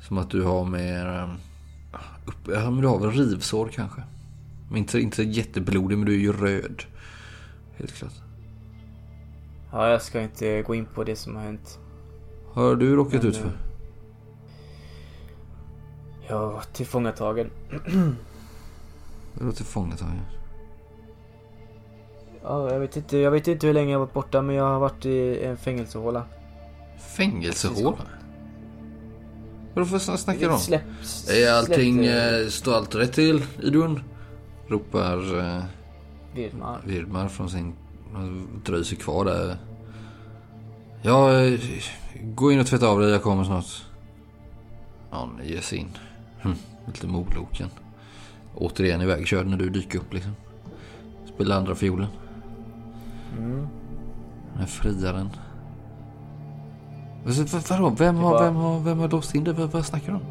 [0.00, 1.06] Som att du har mer...
[1.06, 1.28] eh,
[2.26, 4.02] Upp, ja, men du har väl rivsår kanske.
[4.68, 6.82] Men inte, inte jätteblodig men du är ju röd.
[7.76, 8.12] Helt klart.
[9.72, 11.78] Ja, jag ska inte gå in på det som har hänt.
[12.52, 13.46] Har du råkat Men, ut för?
[13.46, 13.52] eh,
[16.28, 17.50] Jag var tillfångatagen.
[19.38, 20.20] Du var tillfångatagen.
[22.42, 24.64] Ja, jag vet inte, jag vet inte hur länge jag har varit borta men jag
[24.64, 26.24] har varit i en fängelsehåla.
[27.08, 28.06] Fängelsehåla?
[29.74, 30.80] Vad snackar du om?
[31.28, 34.00] Är allting, släpp, eh, står allt rätt till Idun?
[34.68, 35.62] Ropar eh,
[36.34, 36.80] Virmar.
[36.84, 37.74] Virdmar från sin...
[38.64, 39.56] Dröjer sig kvar där.
[41.02, 41.60] Ja, eh,
[42.22, 43.84] gå in och tvätta av dig, jag kommer snart.
[45.10, 45.88] Ja, han ger sig in.
[46.40, 46.54] Hm,
[46.86, 47.68] lite moloken.
[48.54, 50.32] Återigen ivägkörd när du dyker upp liksom.
[51.34, 52.08] Spelar andra fiolen.
[53.38, 53.66] Mm.
[54.56, 55.30] Den friaren.
[57.24, 57.88] Vad- Vadå?
[57.90, 59.54] Vem har, var- vem har, vem har låst in dig?
[59.54, 60.22] Vad, vad snackar du om?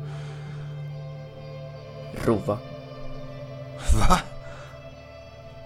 [2.26, 2.58] Rova.
[4.00, 4.18] Va?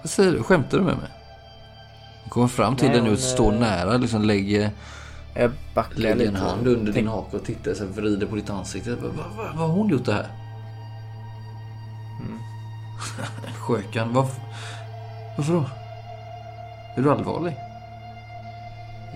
[0.01, 0.43] Vad säger du?
[0.43, 1.09] Skämtar du med mig?
[2.23, 3.97] Hon kommer fram till dig nu och står eh, nära.
[3.97, 4.71] Liksom lägger,
[5.36, 6.30] Jag backar lägger lite.
[6.30, 8.89] en hand under din haka och tittar här, vrider på ditt ansikte.
[8.95, 10.28] Vad, vad, vad, vad har hon gjort det här?
[12.21, 12.39] Mm.
[13.59, 14.41] Sjökan, varför,
[15.38, 15.65] varför då?
[16.97, 17.55] Är du allvarlig?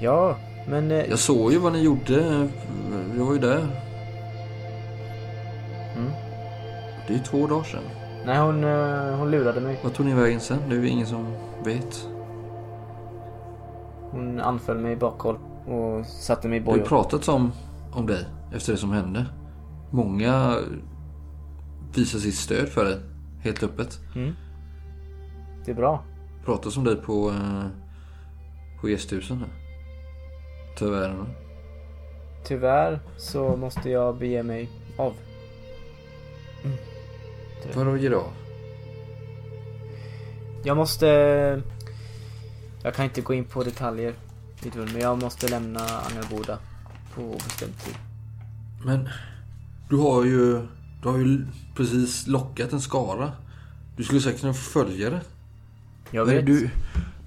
[0.02, 0.36] Ja,
[0.70, 0.92] men...
[0.92, 2.48] eh, Jag såg ju vad ni gjorde.
[3.18, 3.58] Jag var ju där.
[5.98, 6.12] Mm.
[7.08, 7.84] Det är ju två dagar sedan.
[8.26, 9.80] Nej, hon, eh, hon lurade mig.
[9.84, 10.58] Vad tog ni vägen sen?
[10.70, 11.34] Det är ju ingen som
[11.66, 12.08] vet.
[14.12, 16.88] Hon anföll mig i bakhåll och satte mig i Det har bojor.
[16.88, 17.52] pratats om,
[17.94, 19.26] om dig efter det som hände.
[19.92, 20.56] Många
[21.96, 22.98] visar sitt stöd för dig.
[23.44, 24.00] Helt öppet.
[24.16, 24.34] Mm.
[25.66, 26.04] Det är bra.
[26.46, 27.66] Pratas om dig på, eh,
[28.82, 29.38] på gästhusen.
[29.38, 29.50] här.
[30.80, 31.26] Tyvärr.
[32.44, 35.14] Tyvärr så måste jag bege mig av.
[37.74, 38.32] Vadå ger av?
[40.64, 41.08] Jag måste...
[42.84, 44.14] Jag kan inte gå in på detaljer.
[44.76, 46.58] Men jag måste lämna Angelboda
[47.16, 47.96] på obestämd tid.
[48.86, 49.10] Men
[49.90, 50.68] du har ju,
[51.04, 53.32] du har ju precis lockat en skara.
[53.98, 55.22] Du skulle säkert kunna få följare.
[56.12, 56.46] Jag vet.
[56.46, 56.70] Du,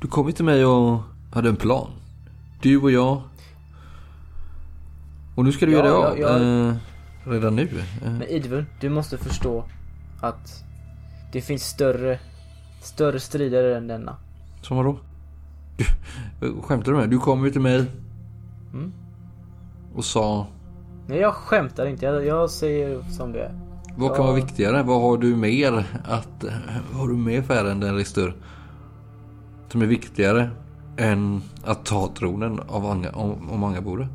[0.00, 1.00] du kom ju till mig och
[1.32, 1.90] hade en plan.
[2.62, 3.22] Du och jag.
[5.34, 6.18] Och nu ska du Ja, göra dig av.
[6.18, 6.74] jag- jag- Eh,
[7.24, 7.62] redan nu.
[8.04, 9.64] Eh, Men Idvun, du måste förstå
[10.20, 10.64] att
[11.32, 12.18] det finns större,
[12.82, 14.16] större strider än denna.
[14.62, 14.96] som vadå?
[16.40, 17.10] Du, skämtar du med?
[17.10, 17.84] Du kom ju till mig.
[18.72, 18.92] Mm.
[19.94, 20.46] Och sa.
[21.06, 22.04] Nej, jag skämtar inte.
[22.06, 23.54] Jag, jag säger som det är.
[23.96, 24.32] Vad kan Ja.
[24.32, 24.82] vara viktigare?
[24.82, 26.44] Vad har du mer att...
[26.44, 26.52] eh,
[26.92, 28.34] Vad har du mer för ärenden Rister?
[29.68, 30.50] Som är viktigare
[30.96, 34.08] än att ta tronen av Anga, om, om Angabore?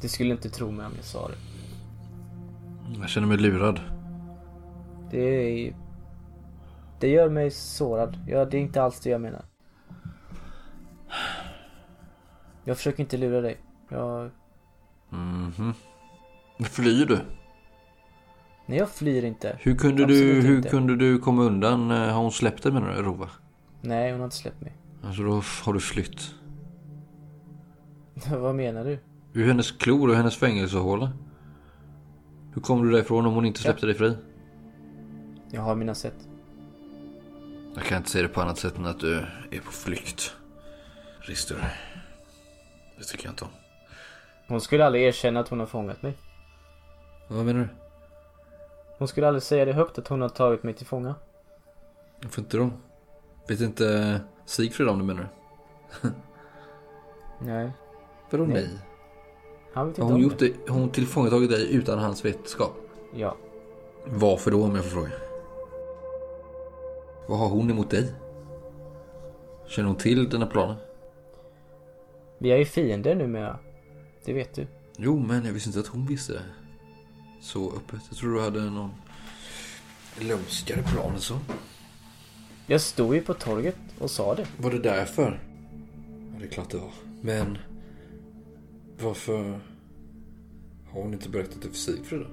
[0.00, 1.34] Du skulle inte tro mig om jag sa det.
[3.00, 3.80] Jag känner mig lurad.
[5.10, 5.20] Det
[5.68, 5.74] är...
[7.00, 8.18] Det gör mig sårad.
[8.26, 9.44] Ja, det är inte alls det jag menar.
[12.64, 13.56] Jag försöker inte lura dig.
[13.88, 14.30] Jag...
[15.10, 15.74] Mhm.
[16.60, 17.18] Flyr du?
[18.66, 19.56] Nej, jag flyr inte.
[19.60, 20.68] Hur kunde, Absolut du, hur inte.
[20.68, 21.90] kunde du komma undan?
[21.90, 23.28] Eh, Har hon släppt dig menar du, Rova?
[23.80, 24.72] Nej, hon har inte släppt mig.
[25.04, 26.34] Alltså då har du flytt.
[28.30, 28.98] Vad menar du?
[29.32, 31.12] Ur hennes klor och hennes fängelsehåla.
[32.54, 34.16] Hur kommer du därifrån om hon inte släppte dig fri?
[35.50, 36.28] Jag har mina sätt.
[37.74, 39.14] Jag kan inte se det på annat sätt än att du
[39.50, 40.36] är på flykt.
[41.20, 41.56] Rister.
[42.98, 43.50] Det tycker jag inte om.
[44.48, 46.14] Hon skulle aldrig erkänna att hon har fångat mig.
[47.28, 47.68] Vad menar du?
[48.98, 51.14] Hon skulle aldrig säga det högt att hon har tagit mig till fånga.
[52.22, 52.70] Varför inte då?
[53.48, 55.28] Vet inte Sigfrid om det menar
[56.02, 56.10] du?
[57.46, 57.72] Nej.
[58.30, 58.54] Vadå Nej.
[58.54, 58.89] nej?
[59.72, 60.52] Han vet inte Har hon gjort det?
[60.68, 62.76] Har hon tillfångatagit dig utan hans vetskap?
[63.14, 63.36] Ja.
[64.04, 65.10] Varför då om jag får fråga?
[67.28, 68.12] Vad har hon emot dig?
[69.66, 70.76] Känner hon till dina planer?
[72.38, 73.58] Vi är ju fiender numera.
[74.24, 74.66] Det vet du.
[74.96, 76.42] Jo, men jag visste inte att hon visste det.
[77.40, 78.00] Så öppet.
[78.08, 78.90] Jag tror du hade någon
[80.20, 81.38] lömskare plan än så.
[82.66, 84.46] Jag stod ju på torget och sa det.
[84.56, 85.40] Var det därför?
[86.32, 86.92] Ja, det är klart det var.
[87.20, 87.58] Men
[89.02, 89.60] varför
[90.90, 92.26] har hon inte berättat det för Sigfrid då?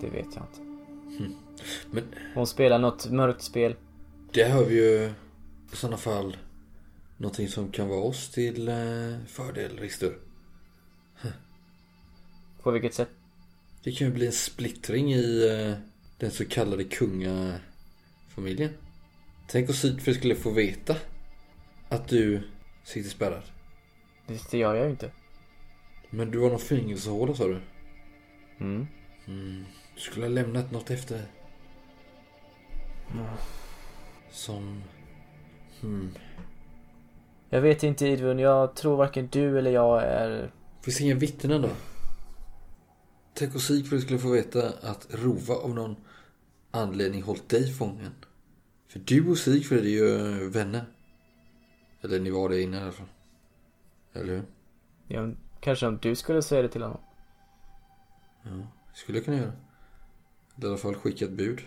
[0.00, 0.60] Det vet jag inte.
[1.90, 3.76] Men Hon spelar något mörkt spel.
[4.32, 5.10] det har vi ju
[5.72, 6.36] i sådana fall
[7.16, 8.74] någonting som kan vara oss till eh,
[9.26, 10.16] fördel, Rister.
[12.62, 13.08] På vilket sätt?
[13.82, 15.74] Det kan ju bli en splittring i eh,
[16.18, 18.70] den så kallade kungafamiljen.
[19.48, 20.96] Tänk om Sigfrid skulle få veta
[21.88, 22.42] att du
[22.84, 23.42] sitter spärrad.
[24.26, 25.10] Det, det gör jag ju inte.
[26.16, 27.60] Men du har någon fängelsehåla sa du?
[28.60, 28.86] Mm.
[29.94, 31.26] Du skulle ha lämnat något efter dig.
[34.30, 34.82] Som...
[35.80, 36.10] Hmm.
[37.48, 40.52] Jag vet inte Idvun, jag tror varken du eller jag är...
[40.82, 41.70] Finns inga vittnen då?
[43.34, 45.96] Tänk om Sigfrid skulle få veta att Rova av någon
[46.70, 48.14] anledning hållit dig fången.
[48.88, 50.84] För du och Sigfrid är ju vänner.
[52.02, 53.06] Eller ni var det innan i alla fall.
[54.12, 54.42] Eller hur?
[55.08, 55.30] Ja,
[55.64, 57.00] kanske om du skulle säga det till honom.
[58.94, 59.52] Skulle jag kunna göra.
[60.56, 61.60] Eller i alla fall skicka ett bud.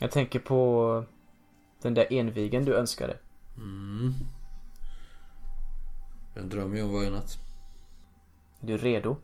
[0.00, 1.04] Jag tänker på
[1.82, 3.18] den där envigen du önskade.
[3.56, 4.12] Mm.
[6.34, 7.38] Den drömmer jag om varje natt.
[8.60, 9.16] Är du redo?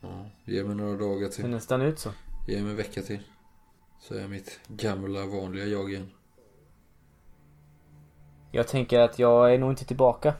[0.00, 1.46] Ja, ge mig några dagar till.
[1.46, 2.10] nästan ut så.
[2.46, 3.22] Ge mig en vecka till.
[4.00, 6.10] Så är jag mitt gamla vanliga jag igen.
[8.50, 10.34] Jag tänker att jag är nog inte tillbaka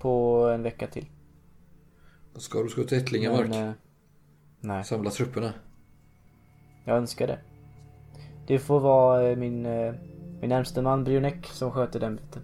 [0.00, 1.06] på en vecka till.
[2.32, 2.68] Vad ska du?
[2.68, 3.48] Ska till Ättlingamark?
[3.48, 3.74] Men, eh,
[4.60, 5.52] nej, Samla trupperna?
[6.84, 7.38] jag önskar det.
[8.46, 9.94] Det får vara eh, min, eh,
[10.40, 12.42] min närmste man Brionek som sköter den biten.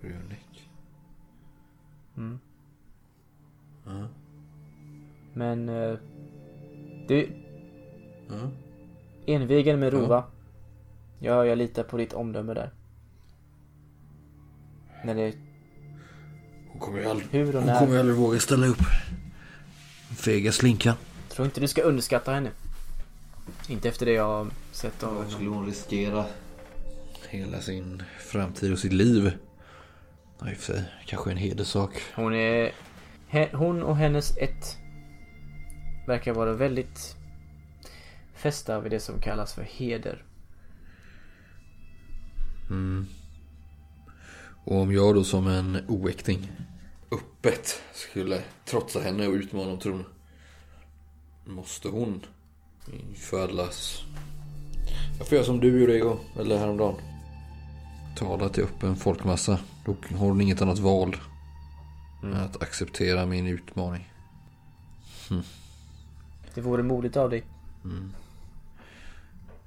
[0.00, 0.70] Brunick.
[2.16, 2.38] Mm.
[3.86, 4.08] Ja.
[5.34, 5.98] Men eh,
[7.08, 7.28] du,
[8.28, 8.50] Ja.
[9.26, 9.92] envigen med.
[9.92, 10.24] Rova.
[11.18, 12.70] Ja, jag litar på ditt omdöme där.
[15.04, 15.34] När det,
[16.72, 17.78] Hon kommer ju aldrig, hur och hon när.
[17.78, 18.82] kommer ju aldrig våga ställa upp.
[20.16, 20.96] Fega slinkan.
[21.28, 22.50] Tror inte du ska underskatta henne.
[23.68, 25.30] Inte efter det jag har sett av honom.
[25.30, 26.24] skulle hon riskera?
[27.28, 29.32] Hela sin framtid och sitt liv.
[30.40, 30.84] Ja, i och för sig.
[31.06, 31.92] Kanske en hederssak.
[32.14, 32.72] Hon är...
[33.30, 34.76] he- Hon och hennes ett
[36.06, 37.16] verkar vara väldigt
[38.34, 40.24] fästa vid det som kallas för heder.
[42.70, 43.06] Mm.
[44.64, 46.52] Och om jag då som en oäkting
[47.10, 50.04] öppet skulle trotsa henne och utmana om tron.
[51.44, 52.20] Måste hon
[52.92, 54.02] infödlas?
[55.18, 56.94] Jag får göra som du gjorde igår, eller häromdagen.
[58.16, 59.58] Tala till öppen folkmassa.
[59.84, 61.16] Då har hon inget annat val.
[62.22, 64.12] Än att acceptera min utmaning.
[66.54, 67.44] Det vore modigt av dig.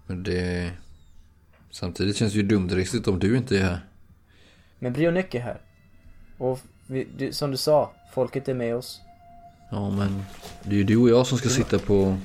[0.08, 0.72] Men det...
[1.72, 3.80] Samtidigt känns det ju dumdristigt om du inte är här.
[4.80, 5.62] Men Brionek är här.
[6.38, 9.02] Och vi, du, som du sa, folket är med oss.
[9.72, 10.24] Ja men
[10.64, 12.18] det är ju du och jag som ska sitta på...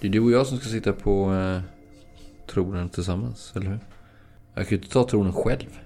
[0.00, 1.60] Det är du och jag som ska sitta på eh,
[2.46, 3.78] tronen tillsammans, eller hur?
[4.54, 5.78] Jag kan ju inte ta tronen själv.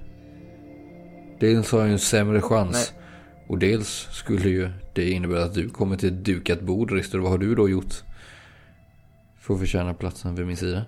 [1.40, 2.93] Dels har jag ju en sämre chans.
[3.47, 7.18] Och dels skulle ju det innebära att du kommer till ett dukat bord, Rister.
[7.18, 7.95] Vad har du då gjort?
[9.38, 10.84] För att förtjäna platsen vid min sida.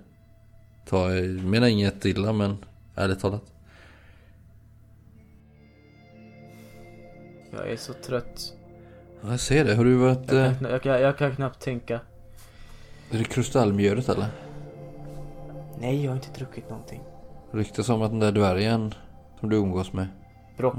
[0.87, 2.57] Ta, jag menar inget illa men
[2.95, 3.54] ärligt talat.
[7.55, 8.53] Jag är så trött.
[9.23, 9.75] Ja, jag ser det.
[9.75, 10.33] Har du varit...
[10.33, 12.01] Jag Eh, kan, jag, kan, jag kan knappt tänka.
[13.11, 14.27] är det kristallmjölet eller?
[15.79, 17.01] Nej, jag har inte druckit någonting.
[17.53, 18.95] Ryktas om att den där dvärgen
[19.41, 20.09] som du umgås med.
[20.57, 20.77] Brock.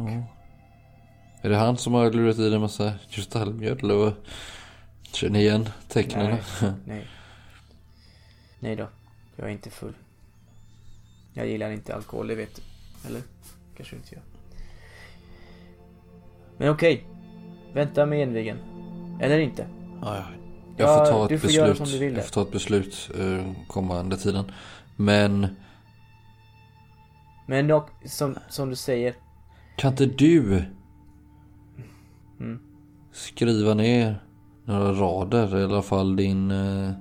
[1.41, 4.13] Är det han som har lurat i dig en massa kristallmjöl och
[5.11, 6.25] känner igen tecknen?
[6.61, 6.71] Nej.
[6.85, 7.07] Nej.
[8.59, 8.87] Nej då.
[9.35, 9.93] Jag är inte full.
[11.33, 12.61] Jag gillar inte alkohol, det vet du.
[13.07, 13.21] Eller?
[13.77, 14.23] Kanske inte gör.
[16.57, 17.07] Men okej.
[17.73, 18.57] Vänta med envigen.
[19.21, 19.67] Eller inte.
[20.01, 20.23] Ja, ja.
[20.77, 22.15] Jag Ja, får ta du ett får beslut.
[22.17, 24.51] Jag får ta ett beslut eh, kommande tiden.
[24.95, 25.47] Men
[27.47, 29.13] Men dock, som, som du säger.
[29.77, 30.63] kan inte du
[32.39, 32.59] Mm.
[33.11, 34.19] skriva ner
[34.65, 36.91] några rader, eller i alla fall din eh,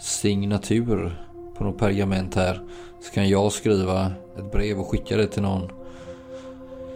[0.00, 1.24] signatur
[1.58, 2.60] på något pergament här.
[3.02, 5.70] Så kan jag skriva ett brev och skicka det till någon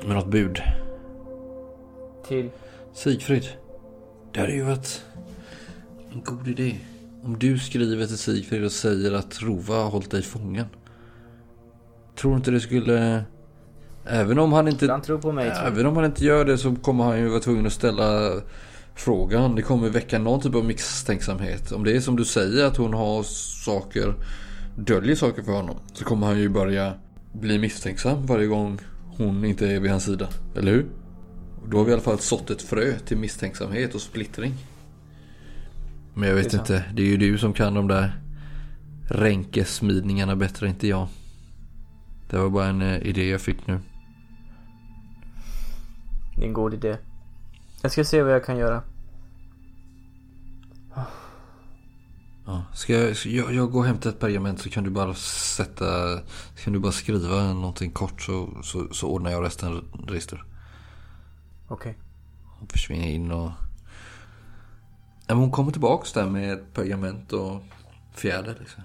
[0.06, 0.58] med något bud.
[2.32, 2.50] Till...
[2.94, 3.44] Sigfrid.
[4.32, 5.04] Det hade ju varit
[6.12, 6.76] en god idé.
[7.22, 10.66] Om du skriver till Sigfrid och säger att Rova har hållit dig fången.
[12.16, 13.24] Tror inte det skulle...
[14.06, 14.90] Även om han inte...
[14.90, 15.50] Han tror på mig.
[15.50, 15.66] tror.
[15.66, 18.32] Även om han inte gör det så kommer han ju vara tvungen att ställa
[18.94, 19.54] frågan.
[19.54, 21.72] Det kommer väcka någon typ av misstänksamhet.
[21.72, 23.22] Om det är som du säger att hon har
[23.64, 24.14] saker,
[24.76, 25.76] döljer saker för honom.
[25.92, 26.94] Så kommer han ju börja
[27.32, 28.78] bli misstänksam varje gång
[29.16, 30.28] hon inte är vid hans sida.
[30.56, 30.86] Eller hur?
[31.62, 34.54] Och då har vi i alla fall sått ett frö till misstänksamhet och splittring.
[36.14, 36.84] Men jag vet inte.
[36.94, 38.20] Det är ju du som kan de där
[39.08, 41.08] ränkesmidningarna bättre, inte jag.
[42.30, 43.80] Det var bara en eh, idé jag fick nu.
[46.36, 46.96] Det är en god idé.
[47.82, 48.82] Jag ska se vad jag kan göra.
[52.46, 55.14] Ja, ska jag, ska jag, jag går och hämtar ett pergament så kan du bara
[55.14, 56.18] sätta...
[56.54, 60.44] Så kan du bara skriva någonting kort så, så, så ordnar jag resten register.
[61.68, 61.94] Okej.
[62.58, 63.50] Hon försvinner in och...
[65.26, 67.60] Ja, hon kommer tillbaks där med ett pergament och
[68.12, 68.82] fjäder liksom.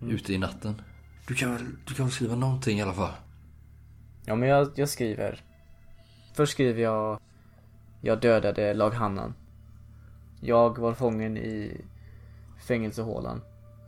[0.00, 0.82] Ute i natten.
[1.28, 3.12] Du kan, väl, du kan väl skriva någonting i alla fall?
[4.24, 5.40] Ja men jag, jag skriver.
[6.34, 7.20] Först skriver jag.
[8.00, 9.34] Jag dödade Lag-Hannan.
[10.40, 11.80] Jag var fången i
[12.66, 13.40] fängelsehålan.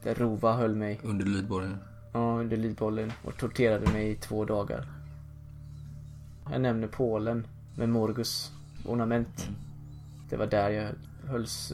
[0.02, 1.78] Där Rova höll mig Under lydborgen.
[2.12, 4.86] ja, under lidbollen och torterade mig i två dagar.
[6.50, 7.46] Jag nämner Polen
[7.76, 8.52] med Morgus
[8.84, 9.48] ornament.
[10.30, 10.88] Det var där jag
[11.30, 11.72] hölls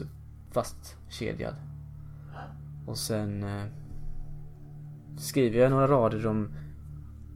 [0.51, 1.55] fast kedjad.
[2.87, 3.63] Och sen eh,
[5.17, 6.49] skriver jag några rader om...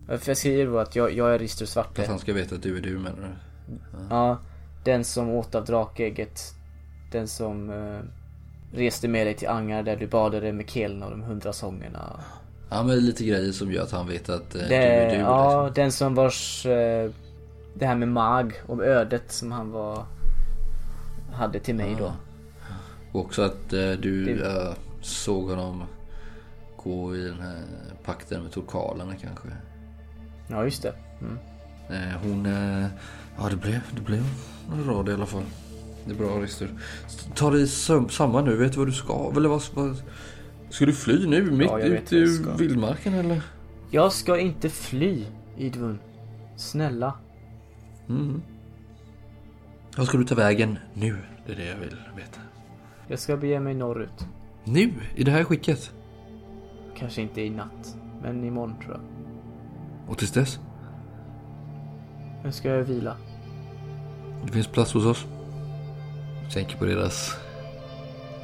[0.07, 2.01] För jag skriver då att jag, jag är Rister För Svarte.
[2.01, 3.75] att han ska veta att du är du menar du?
[4.09, 4.37] Ja,
[4.83, 6.41] den som åt av drakägget.
[7.11, 7.99] Den som eh,
[8.73, 12.19] reste med dig till Angar där du badade med Kelen och de hundra sångerna.
[12.69, 15.15] Ja men lite grejer som gör att han vet att eh, Det, du är du.
[15.15, 15.83] ja, liksom.
[15.83, 16.65] den som vars...
[16.65, 17.11] Eh,
[17.73, 20.05] det här med Mag, om ödet som han var...
[21.33, 22.13] Hade till mig då.
[23.11, 25.83] Och också att eh, du Det- eh, såg honom
[26.83, 27.61] gå i den här
[28.05, 29.47] pakten med torkalarna kanske.
[30.47, 30.93] Ja, just det.
[31.21, 31.37] Mm.
[31.89, 32.45] Eh, hon...
[33.37, 34.23] Ja, det blev, det blev
[34.73, 35.43] en rad i alla fall.
[36.05, 36.69] Det är bra, Rister.
[37.35, 38.55] Ta dig sam- samman nu.
[38.55, 39.31] Vet du vad du ska?
[39.35, 40.01] Eller vad, vad,
[40.69, 41.51] ska du fly nu?
[41.51, 43.41] Mitt Ja, ute i vildmarken eller?
[43.91, 45.25] Jag ska inte fly,
[45.57, 45.99] Idvun.
[46.57, 47.13] Snälla.
[48.09, 48.41] Mm.
[49.97, 51.17] Vad ska du ta vägen nu?
[51.45, 52.39] Det är det jag vill veta.
[53.07, 54.27] Jag ska bege mig norrut.
[54.63, 54.93] Nu?
[55.15, 55.91] I det här skicket?
[56.97, 59.01] Kanske inte i natt, men imorgon tror jag.
[60.09, 60.59] Och tills dess?
[62.43, 63.17] Nu ska jag vila.
[64.45, 65.25] Det finns plats hos oss.
[66.43, 67.37] Jag tänker på deras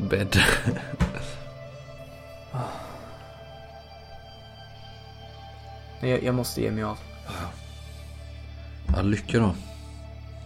[0.10, 0.38] bädd.
[6.02, 6.98] Men jag, jag måste ge mig av.
[8.98, 9.56] All lycka då.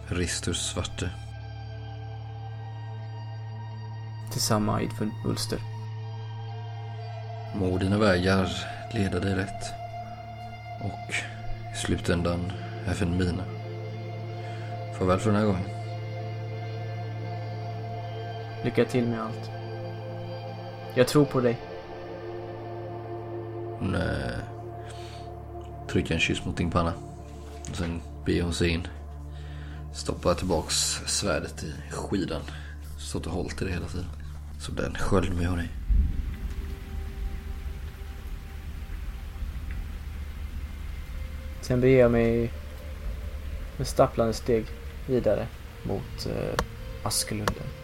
[0.06, 1.10] Ristus svarte.
[4.32, 5.58] Tillsamma Idvun Ulster.
[7.54, 8.48] Må dina vägar
[8.92, 9.72] leda dig rätt.
[10.80, 11.14] Och
[11.74, 12.52] i slutändan
[12.86, 13.44] även mina.
[14.98, 15.68] Farväl för den här gången.
[18.64, 19.50] Lycka till med allt.
[20.94, 21.60] Jag tror på dig.
[23.78, 24.38] Hon eh,
[25.88, 26.92] trycker en kyss mot din panna.
[27.70, 28.86] Och sen beger hon sig in.
[29.94, 30.74] Stoppar tillbaks
[31.06, 32.42] svärdet i skidan.
[32.98, 34.06] Stått och hållit i det hela tiden.
[34.60, 35.68] Som den sköld vi har i.
[41.60, 42.52] Sen beger jag mig
[43.76, 44.66] med stapplande steg
[45.06, 45.46] vidare
[45.82, 46.64] mot eh,
[47.02, 47.83] Askelunden.